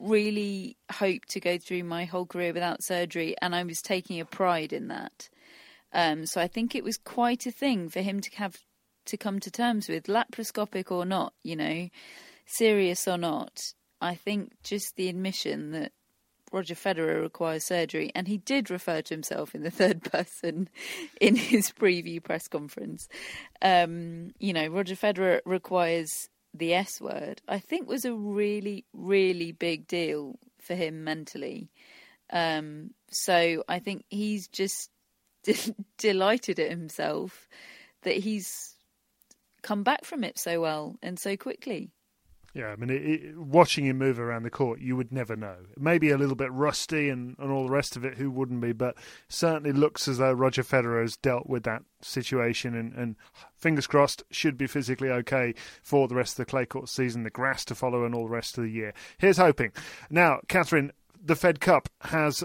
[0.00, 4.24] Really hoped to go through my whole career without surgery, and I was taking a
[4.24, 5.28] pride in that.
[5.92, 8.56] Um, so I think it was quite a thing for him to have
[9.04, 11.90] to come to terms with, laparoscopic or not, you know,
[12.46, 13.74] serious or not.
[14.00, 15.92] I think just the admission that
[16.56, 20.70] Roger Federer requires surgery, and he did refer to himself in the third person
[21.20, 23.08] in his preview press conference.
[23.60, 29.52] Um, you know, Roger Federer requires the S word, I think was a really, really
[29.52, 31.70] big deal for him mentally.
[32.32, 34.90] Um, so I think he's just
[35.44, 37.48] de- delighted at himself
[38.02, 38.74] that he's
[39.62, 41.90] come back from it so well and so quickly.
[42.56, 45.56] Yeah, I mean, it, it, watching him move around the court, you would never know.
[45.76, 48.72] Maybe a little bit rusty and, and all the rest of it, who wouldn't be?
[48.72, 48.96] But
[49.28, 53.16] certainly looks as though Roger Federer has dealt with that situation and, and
[53.54, 57.30] fingers crossed, should be physically okay for the rest of the clay court season, the
[57.30, 58.94] grass to follow, and all the rest of the year.
[59.18, 59.72] Here's hoping.
[60.08, 60.92] Now, Catherine,
[61.22, 62.42] the Fed Cup has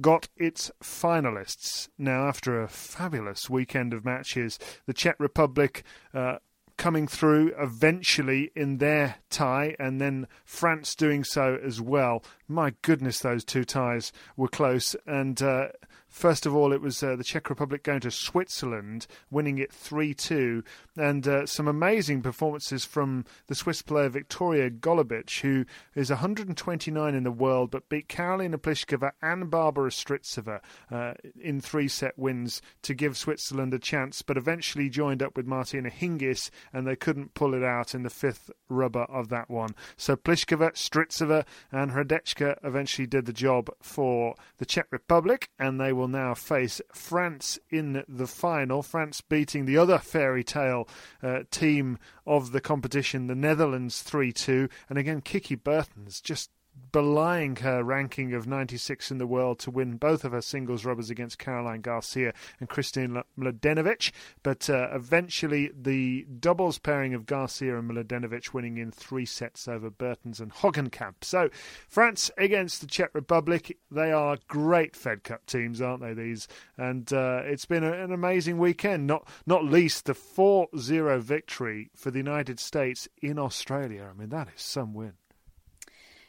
[0.00, 1.90] got its finalists.
[1.98, 5.84] Now, after a fabulous weekend of matches, the Czech Republic.
[6.14, 6.38] Uh,
[6.76, 12.24] coming through eventually in their tie, and then France doing so as well.
[12.48, 14.96] My goodness, those two ties were close.
[15.06, 15.68] And uh,
[16.14, 20.14] First of all, it was uh, the Czech Republic going to Switzerland, winning it 3
[20.14, 20.62] 2.
[20.96, 25.64] And uh, some amazing performances from the Swiss player Viktoria Golubic, who
[25.96, 31.88] is 129 in the world, but beat Karolina Pliskova and Barbara Strycova uh, in three
[31.88, 36.86] set wins to give Switzerland a chance, but eventually joined up with Martina Hingis, and
[36.86, 39.74] they couldn't pull it out in the fifth rubber of that one.
[39.96, 45.92] So Pliskova, Strycova, and Hradecká eventually did the job for the Czech Republic, and they
[45.92, 48.82] will will now face France in the final.
[48.82, 50.86] France beating the other fairy tale
[51.22, 54.68] uh, team of the competition, the Netherlands 3 2.
[54.90, 56.50] And again, Kiki Bertens just
[56.94, 61.10] belying her ranking of 96 in the world to win both of her singles rubbers
[61.10, 64.12] against Caroline Garcia and Kristina Mladenovic.
[64.44, 69.90] But uh, eventually, the doubles pairing of Garcia and Mladenovic winning in three sets over
[69.90, 71.22] Bertens and Hogenkamp.
[71.22, 71.50] So,
[71.88, 73.76] France against the Czech Republic.
[73.90, 76.14] They are great Fed Cup teams, aren't they?
[76.14, 76.46] These,
[76.78, 79.08] and uh, it's been a, an amazing weekend.
[79.08, 84.08] Not not least the 4-0 victory for the United States in Australia.
[84.08, 85.14] I mean, that is some win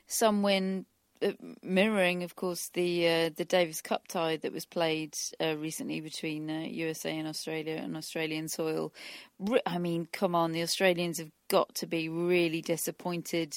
[0.08, 0.86] some win
[1.22, 1.32] uh,
[1.64, 6.50] mirroring, of course, the uh, the Davis Cup tie that was played uh, recently between
[6.50, 8.94] uh, USA and Australia and Australian soil.
[9.66, 13.56] I mean, come on, the Australians have got to be really disappointed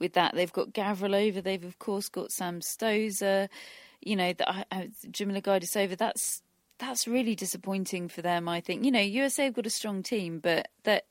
[0.00, 0.34] with that.
[0.34, 3.48] They've got Gavrilova, they've of course got Sam Stosur,
[4.00, 4.64] you know, the, uh,
[5.10, 5.96] Jarmila Gajdosova.
[5.96, 6.42] That's
[6.78, 8.48] that's really disappointing for them.
[8.48, 11.04] I think you know USA have got a strong team, but that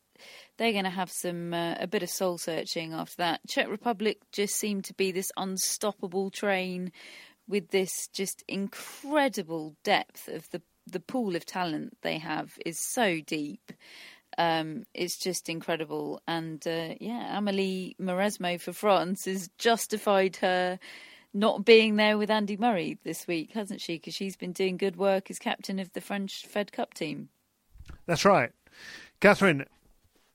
[0.57, 3.41] they're going to have some uh, a bit of soul searching after that.
[3.47, 6.91] Czech Republic just seemed to be this unstoppable train
[7.47, 13.19] with this just incredible depth of the the pool of talent they have is so
[13.19, 13.73] deep.
[14.37, 20.79] Um, it's just incredible, and uh, yeah, Amélie Mauresmo for France has justified her
[21.33, 23.95] not being there with Andy Murray this week, hasn't she?
[23.95, 27.29] Because she's been doing good work as captain of the French Fed Cup team.
[28.05, 28.51] That's right.
[29.19, 29.65] Catherine,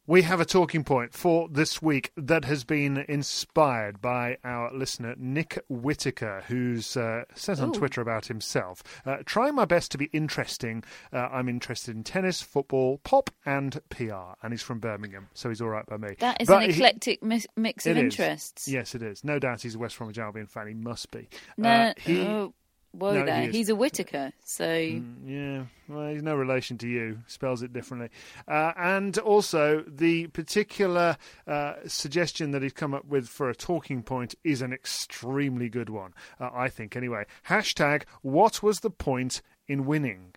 [0.06, 5.14] we have a talking point for this week that has been inspired by our listener
[5.16, 7.72] Nick Whitaker, who's uh, says on Ooh.
[7.72, 10.82] Twitter about himself, uh, "Trying my best to be interesting.
[11.12, 15.60] Uh, I'm interested in tennis, football, pop, and PR." And he's from Birmingham, so he's
[15.60, 16.16] all right by me.
[16.18, 18.66] That is but an eclectic he, mix of interests.
[18.66, 18.74] Is.
[18.74, 19.22] Yes, it is.
[19.22, 20.66] No doubt he's a West Bromwich Albion fan.
[20.66, 21.28] He must be.
[21.56, 22.54] No, uh, he, oh,
[22.92, 23.42] Whoa no, there.
[23.42, 24.64] He he's a Whitaker, so.
[24.64, 27.20] Mm, yeah, well, he's no relation to you.
[27.26, 28.10] Spells it differently.
[28.46, 31.16] Uh, and also, the particular
[31.46, 35.88] uh, suggestion that he's come up with for a talking point is an extremely good
[35.88, 37.24] one, uh, I think, anyway.
[37.48, 40.34] Hashtag, what was the point in winning?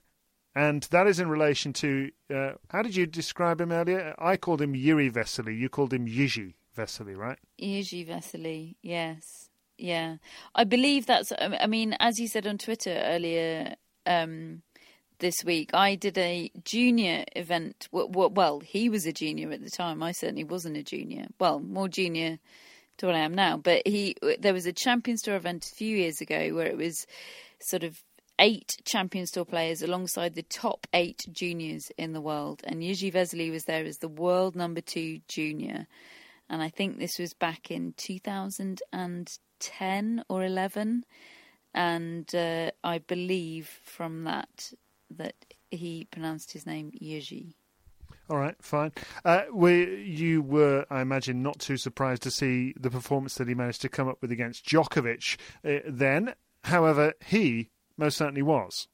[0.56, 2.12] And that is in relation to.
[2.34, 4.16] Uh, how did you describe him earlier?
[4.18, 5.60] I called him Yuri Vesely.
[5.60, 7.38] You called him Jiří Veselý, right?
[7.62, 9.50] Jiří Veselý, yes.
[9.78, 10.18] Yeah,
[10.54, 11.34] I believe that's.
[11.40, 14.62] I mean, as you said on Twitter earlier um,
[15.20, 17.88] this week, I did a junior event.
[17.92, 20.02] Well, he was a junior at the time.
[20.02, 21.28] I certainly wasn't a junior.
[21.40, 22.40] Well, more junior
[22.98, 23.58] to what I am now.
[23.58, 27.06] But he, there was a Champions Tour event a few years ago where it was
[27.60, 28.02] sort of
[28.40, 33.52] eight Champions Tour players alongside the top eight juniors in the world, and Jiří Veselý
[33.52, 35.88] was there as the world number two junior.
[36.50, 41.06] And I think this was back in 2010 or 11
[41.76, 44.72] and uh, I believe from that
[45.12, 45.36] that
[45.70, 47.54] he pronounced his name Jiří.
[48.28, 48.92] All right, fine.
[49.24, 53.54] Uh, we, you were, I imagine, not too surprised to see the performance that he
[53.54, 56.34] managed to come up with against Djokovic uh, then.
[56.64, 58.88] However, he most certainly was.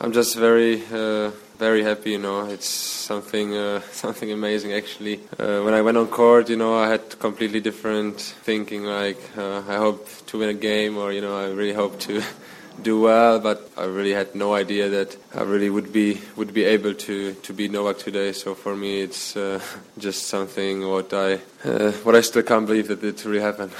[0.00, 2.10] I'm just very, uh, very happy.
[2.10, 4.72] You know, it's something, uh, something amazing.
[4.72, 8.84] Actually, uh, when I went on court, you know, I had completely different thinking.
[8.84, 12.22] Like, uh, I hope to win a game, or you know, I really hope to
[12.82, 13.38] do well.
[13.38, 17.34] But I really had no idea that I really would be would be able to
[17.34, 18.32] to beat Novak today.
[18.32, 19.60] So for me, it's uh,
[19.98, 23.70] just something what I uh, what I still can't believe that it really happened.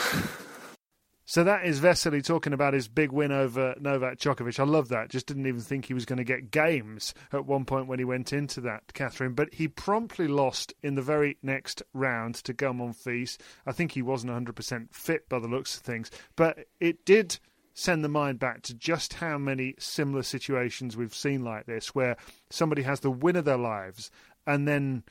[1.26, 4.60] So that is Vesely talking about his big win over Novak Djokovic.
[4.60, 5.08] I love that.
[5.08, 8.04] Just didn't even think he was going to get games at one point when he
[8.04, 9.32] went into that, Catherine.
[9.32, 13.38] But he promptly lost in the very next round to Monfils.
[13.66, 16.10] I think he wasn't 100% fit by the looks of things.
[16.36, 17.38] But it did
[17.72, 22.16] send the mind back to just how many similar situations we've seen like this, where
[22.50, 24.10] somebody has the win of their lives
[24.46, 25.02] and then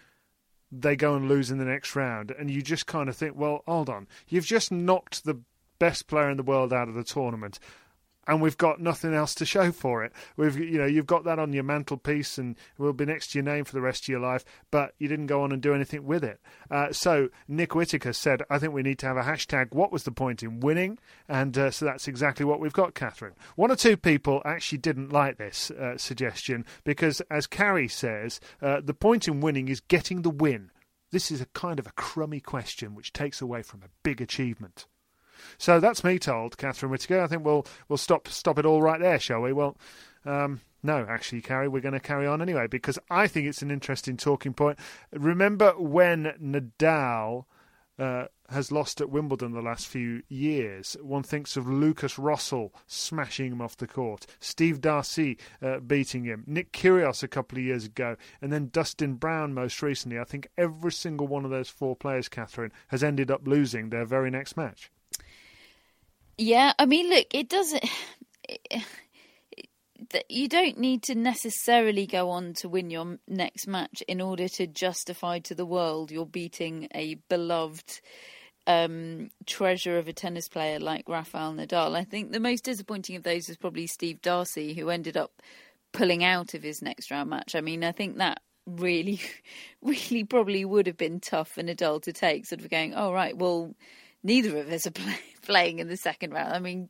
[0.72, 2.32] they go and lose in the next round.
[2.32, 4.07] And you just kind of think, well, hold on.
[4.28, 5.41] You've just knocked the
[5.84, 7.59] best player in the world out of the tournament
[8.27, 10.13] and we've got nothing else to show for it.
[10.38, 13.39] We've, you know, you've got that on your mantelpiece, and it will be next to
[13.39, 14.45] your name for the rest of your life.
[14.71, 16.39] But you didn't go on and do anything with it.
[16.71, 19.73] Uh, so Nick Whitaker said, "I think we need to have a hashtag.
[19.73, 23.34] What was the point in winning?" And uh, so that's exactly what we've got, Catherine.
[23.55, 28.81] One or two people actually didn't like this uh, suggestion because, as Carrie says, uh,
[28.81, 30.71] the point in winning is getting the win.
[31.11, 34.88] This is a kind of a crummy question which takes away from a big achievement.
[35.57, 37.21] So that's me told, Catherine Whitaker.
[37.21, 39.53] I think we'll we'll stop stop it all right there, shall we?
[39.53, 39.77] Well,
[40.25, 43.71] um, no, actually, Carrie, we're going to carry on anyway because I think it's an
[43.71, 44.77] interesting talking point.
[45.13, 47.45] Remember when Nadal
[47.97, 50.97] uh, has lost at Wimbledon the last few years?
[51.01, 56.43] One thinks of Lukas Rosol smashing him off the court, Steve Darcis uh, beating him,
[56.45, 60.19] Nick Kyrgios a couple of years ago, and then Dustin Brown most recently.
[60.19, 64.05] I think every single one of those four players, Catherine, has ended up losing their
[64.05, 64.91] very next match.
[66.38, 67.84] Yeah, I mean, look, it doesn't.
[70.29, 74.67] you don't need to necessarily go on to win your next match in order to
[74.67, 78.01] justify to the world you're beating a beloved
[78.67, 81.95] um, treasure of a tennis player like Rafael Nadal.
[81.95, 85.41] I think the most disappointing of those was probably Steve Darcis, who ended up
[85.93, 87.55] pulling out of his next round match.
[87.55, 89.21] I mean, I think that really,
[89.81, 93.38] really probably would have been tough for Nadal to take, sort of going, oh, right,
[93.38, 93.73] well,
[94.23, 96.53] neither of us are play- playing in the second round.
[96.53, 96.89] I mean,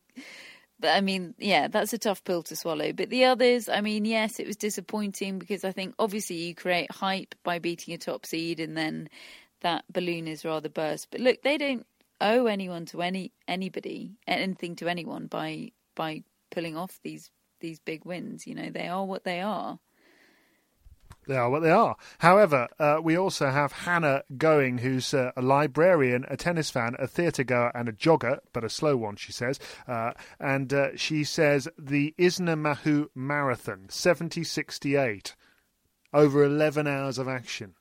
[0.80, 2.94] but I mean, yeah, that's a tough pill to swallow.
[2.94, 6.92] But the others, I mean, yes, it was disappointing because I think obviously you create
[6.92, 9.10] hype by beating a top seed and then
[9.62, 11.10] that balloon is rather burst.
[11.12, 11.86] But look, they don't
[12.22, 18.06] owe anyone to any anybody anything to anyone by by pulling off these these big
[18.06, 18.46] wins.
[18.46, 19.80] You know, they are what they are.
[21.28, 21.96] They are what they are.
[22.20, 27.08] However, uh, we also have Hannah Going, who's uh, a librarian, a tennis fan, a
[27.08, 29.60] theatre goer, and a jogger, but a slow one, she says.
[29.88, 35.36] Uh, and uh, she says the Isner Mahut Marathon, 7068,
[36.14, 37.76] over 11 hours of action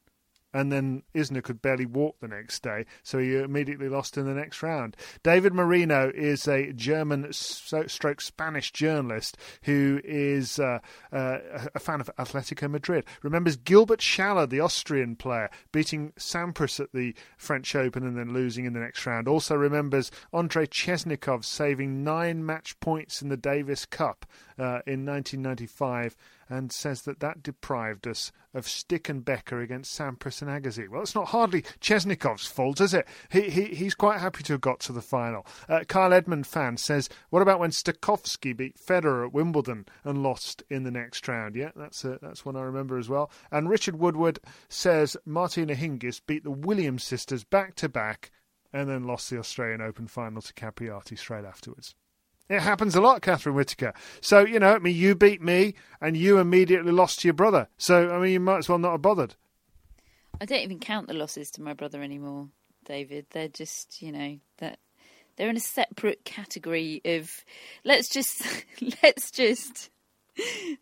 [0.53, 4.35] and then Isner could barely walk the next day, so he immediately lost in the
[4.35, 4.97] next round.
[5.23, 10.79] David Marino is a German stroke Spanish journalist who is uh,
[11.13, 11.39] uh,
[11.75, 13.05] a fan of Atletico Madrid.
[13.23, 18.65] Remembers Gilbert Schaller, the Austrian player, beating Sampras at the French Open and then losing
[18.65, 19.29] in the next round.
[19.29, 24.27] Also remembers Andrei Chesnokov saving nine match points in the Davis Cup
[24.59, 26.17] uh, in 1995
[26.49, 30.89] and says that that deprived us of Stich and Becker against Sampras and Agassi.
[30.89, 33.07] Well, it's not hardly Chesnokov's fault, is it?
[33.31, 35.47] He, he He's quite happy to have got to the final.
[35.69, 40.63] Uh, Kyle Edmund fan says, what about when Stakhovsky beat Federer at Wimbledon and lost
[40.69, 41.57] in the next round?
[41.57, 43.31] Yeah, that's, a, that's one I remember as well.
[43.51, 44.39] And Richard Woodward
[44.69, 48.31] says Martina Hingis beat the Williams sisters back to back
[48.73, 51.95] and then lost the Australian Open final to Capriati straight afterwards.
[52.49, 53.95] It happens a lot, Catherine Whitaker.
[54.21, 57.69] So, you know, I mean, you beat me and you immediately lost to your brother.
[57.79, 59.37] So, I mean, you might as well not have bothered.
[60.41, 62.49] I don't even count the losses to my brother anymore,
[62.85, 63.27] David.
[63.31, 64.79] They're just, you know, that
[65.37, 67.45] they're in a separate category of
[67.85, 68.43] let's just
[69.03, 69.91] let's just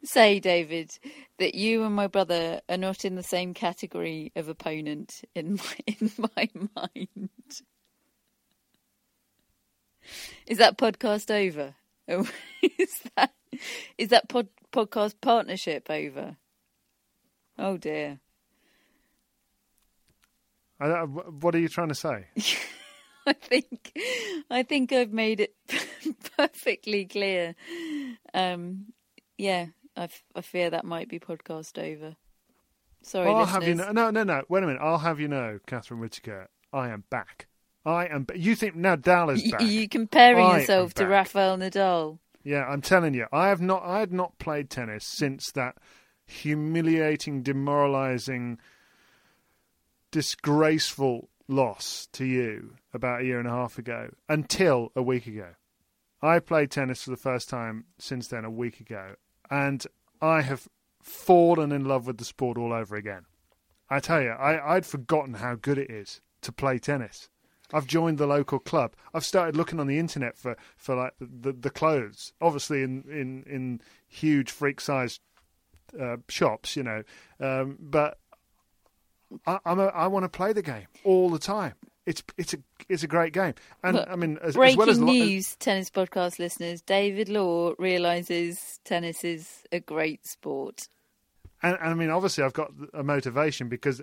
[0.05, 0.97] say david
[1.39, 5.95] that you and my brother are not in the same category of opponent in my
[6.01, 7.63] in my mind
[10.47, 11.75] is that podcast over?
[12.63, 13.33] is that
[13.97, 16.37] is that pod, podcast partnership over?
[17.59, 18.21] Oh dear.
[20.81, 22.27] Uh, what are you trying to say?
[23.27, 23.93] I think
[24.51, 25.55] I think I've made it
[26.37, 27.55] perfectly clear.
[28.33, 28.87] Um,
[29.37, 32.17] yeah, I, f- I fear that might be podcast over.
[33.03, 33.53] Sorry, I'll listeners.
[33.53, 33.93] have you know.
[33.93, 34.43] No, no, no.
[34.49, 34.81] Wait a minute.
[34.83, 36.49] I'll have you know, Catherine Whitaker.
[36.73, 37.47] I am back.
[37.85, 38.27] I am.
[38.35, 39.63] You think Nadal is back?
[39.63, 42.19] You comparing I yourself to Rafael Nadal?
[42.43, 43.83] Yeah, I'm telling you, I have not.
[43.85, 45.77] I had not played tennis since that
[46.27, 48.59] humiliating, demoralising,
[50.11, 54.11] disgraceful loss to you about a year and a half ago.
[54.29, 55.55] Until a week ago,
[56.23, 58.45] I played tennis for the first time since then.
[58.45, 59.15] A week ago,
[59.51, 59.87] and
[60.21, 60.69] I have
[61.03, 63.25] fallen in love with the sport all over again.
[63.89, 67.29] I tell you, I, I'd forgotten how good it is to play tennis.
[67.73, 68.95] I've joined the local club.
[69.15, 73.05] I've started looking on the internet for, for like the, the, the clothes, obviously in,
[73.11, 75.21] in, in huge freak sized
[75.99, 77.03] uh, shops, you know.
[77.41, 78.19] Um, but
[79.47, 81.75] I, I'm a, I want to play the game all the time.
[82.07, 82.59] It's it's a
[82.89, 83.55] it's a great game,
[83.85, 88.81] and I mean, as, breaking as well as news, tennis podcast listeners: David Law realizes
[88.85, 90.89] tennis is a great sport.
[91.63, 94.01] And, and I mean, obviously, I've got a motivation because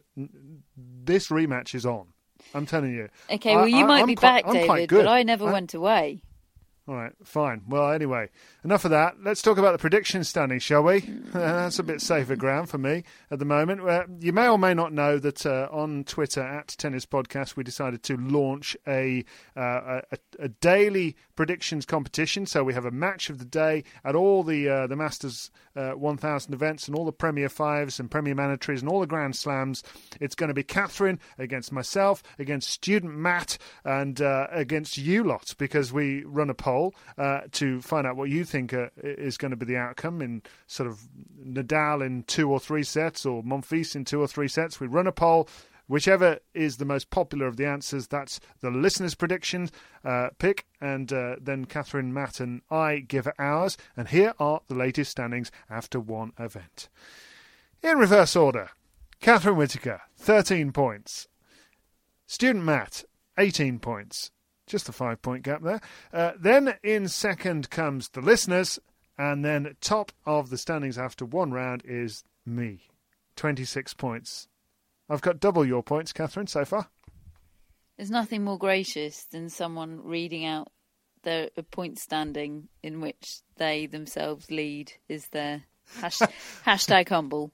[0.77, 2.07] this rematch is on.
[2.53, 3.09] I'm telling you.
[3.29, 5.51] Okay, well, you I, might I'm be quite, back, David, but I never I...
[5.51, 6.21] went away.
[6.87, 7.63] All right, fine.
[7.67, 8.29] Well, anyway,
[8.67, 9.15] enough of that.
[9.23, 10.99] Let's talk about the prediction standing, shall we?
[11.31, 13.79] That's a bit safer ground for me at the moment.
[13.79, 17.63] Uh, you may or may not know that uh, on Twitter at Tennis Podcast, we
[17.63, 19.23] decided to launch a,
[19.55, 22.45] uh, a, a daily predictions competition.
[22.45, 25.91] So we have a match of the day at all the uh, the Masters uh,
[25.91, 29.81] 1000 events and all the Premier Fives and Premier Mandatories and all the Grand Slams.
[30.19, 35.55] It's going to be Catherine against myself, against student Matt, and uh, against you lot
[35.57, 36.93] because we run a poll
[37.51, 40.89] to find out what you think uh, is going to be the outcome in sort
[40.89, 41.07] of
[41.43, 44.79] Nadal in two or three sets or Monfils in two or three sets.
[44.79, 45.47] We run a poll.
[45.89, 49.71] Whichever is the most popular of the answers, that's the listener's predictions
[50.03, 53.77] uh, pick, and uh, then Catherine, Matt, and I give ours.
[53.95, 56.89] And here are the latest standings after one event.
[57.81, 58.71] In reverse order
[59.21, 61.27] Catherine Whitaker, 13 points.
[62.25, 63.05] Student Matt,
[63.37, 64.31] 18 points.
[64.67, 65.81] Just a five point gap there.
[66.13, 68.79] Uh, then in second comes the listeners,
[69.17, 72.81] and then top of the standings after one round is me.
[73.37, 74.47] 26 points.
[75.09, 76.89] I've got double your points, Catherine, so far.
[77.95, 80.69] There's nothing more gracious than someone reading out
[81.23, 85.63] their point standing in which they themselves lead is their
[85.99, 86.31] hashtag,
[86.65, 87.51] hashtag humble.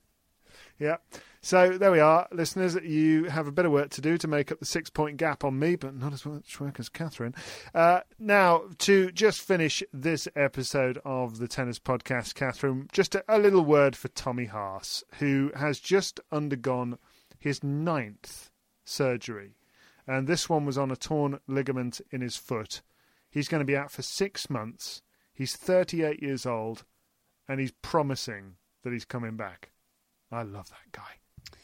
[0.80, 0.97] Yeah.
[1.41, 2.76] So there we are, listeners.
[2.76, 5.43] You have a bit of work to do to make up the six point gap
[5.43, 7.36] on me, but not as much work as Catherine.
[7.76, 13.38] Uh, now, to just finish this episode of the Tennis Podcast, Catherine, just a, a
[13.38, 16.97] little word for Tommy Haas, who has just undergone
[17.38, 18.49] his ninth
[18.86, 19.57] surgery.
[20.07, 22.82] And this one was on a torn ligament in his foot.
[23.30, 25.01] He's going to be out for six months.
[25.34, 26.86] He's 38 years old,
[27.49, 29.72] and he's promising that he's coming back.
[30.34, 31.57] I love that guy.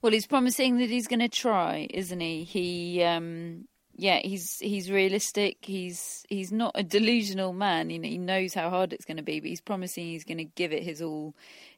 [0.00, 2.44] Well, he's promising that he's going to try, isn't he?
[2.44, 5.58] He, um, yeah, he's he's realistic.
[5.62, 7.90] He's he's not a delusional man.
[7.90, 10.38] You know, he knows how hard it's going to be, but he's promising he's going
[10.38, 11.34] to give it his all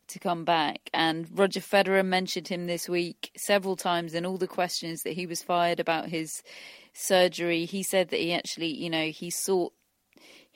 [0.08, 0.90] to come back.
[0.92, 5.24] And Roger Federer mentioned him this week several times, in all the questions that he
[5.24, 6.42] was fired about his
[6.92, 7.64] surgery.
[7.64, 9.72] He said that he actually, you know, he sought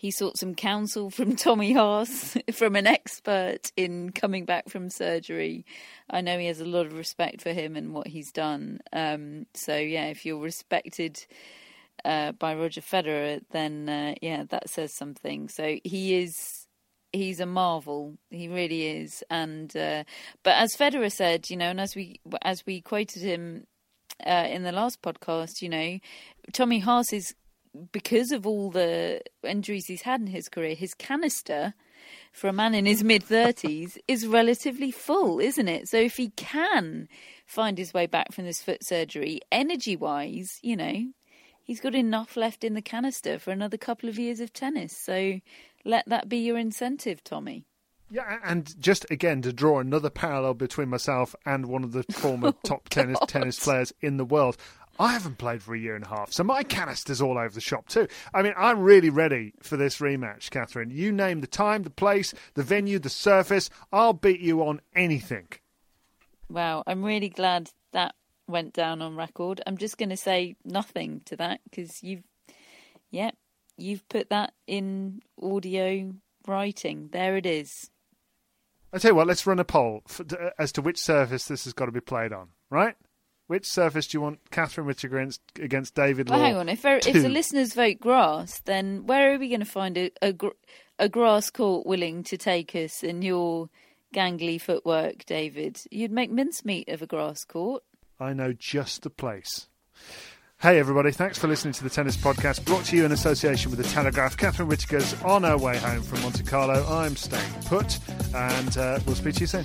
[0.05, 5.65] he sought some counsel from Tommy Haas, from an expert in coming back from surgery.
[6.11, 8.81] I know he has a lot of respect for him and what he's done.
[8.93, 11.25] Um, so yeah, if you're respected
[12.05, 15.49] uh, by Roger Federer, then uh, yeah, that says something.
[15.49, 16.67] So he is
[17.15, 18.19] he's a marvel.
[18.29, 19.25] He really is.
[19.31, 20.05] And uh,
[20.43, 23.67] but as Federer said, you know, and as we as we quoted him
[24.27, 25.99] uh, in the last podcast, you know,
[26.53, 27.35] Tommy Haas is
[27.93, 31.75] because of all the injuries he's had in his career, his canister
[32.33, 35.89] for a man in his mid 30s is relatively full, isn't it?
[35.89, 37.09] So if he can
[37.47, 41.07] find his way back from this foot surgery, energy wise, you know,
[41.63, 44.97] he's got enough left in the canister for another couple of years of tennis.
[44.97, 45.41] So
[45.85, 47.65] let that be your incentive, Tommy.
[48.11, 52.49] Yeah, and just again to draw another parallel between myself and one of the former
[52.55, 54.57] oh, top tennis tennis players in the world.
[54.99, 57.61] I haven't played for a year and a half, so my canister's all over the
[57.61, 58.07] shop too.
[58.33, 60.91] I mean, I'm really ready for this rematch, Catherine.
[60.91, 63.71] You name the time, the place, the venue, the surface.
[63.93, 65.49] I'll beat you on anything.
[66.49, 68.15] Wow, I'm really glad that
[68.47, 69.61] went down on record.
[69.67, 72.23] I'm just going to say nothing to that because you've,
[73.11, 73.31] yeah,
[73.77, 76.13] you've put that in audio
[76.47, 77.09] writing.
[77.11, 77.91] There it is.
[78.93, 80.25] I tell you what, let's run a poll for,
[80.57, 82.95] as to which surface this has got to be played on, right?
[83.47, 86.37] Which surface do you want Catherine Whitaker against, against David Law?
[86.37, 86.69] Well, hang on.
[86.69, 90.35] If, if the listeners vote grass, then where are we going to find a, a,
[90.99, 93.69] a grass court willing to take us in your
[94.15, 95.79] gangly footwork, David?
[95.91, 97.83] You'd make mincemeat of a grass court.
[98.19, 99.69] I know just the place.
[100.61, 103.83] Hey, everybody, thanks for listening to the Tennis Podcast, brought to you in association with
[103.83, 104.39] The Telegraph.
[104.39, 106.87] Catherine Whitaker's on her way home from Monte Carlo.
[106.89, 107.99] I'm staying put,
[108.35, 109.65] and uh, we'll speak to you soon.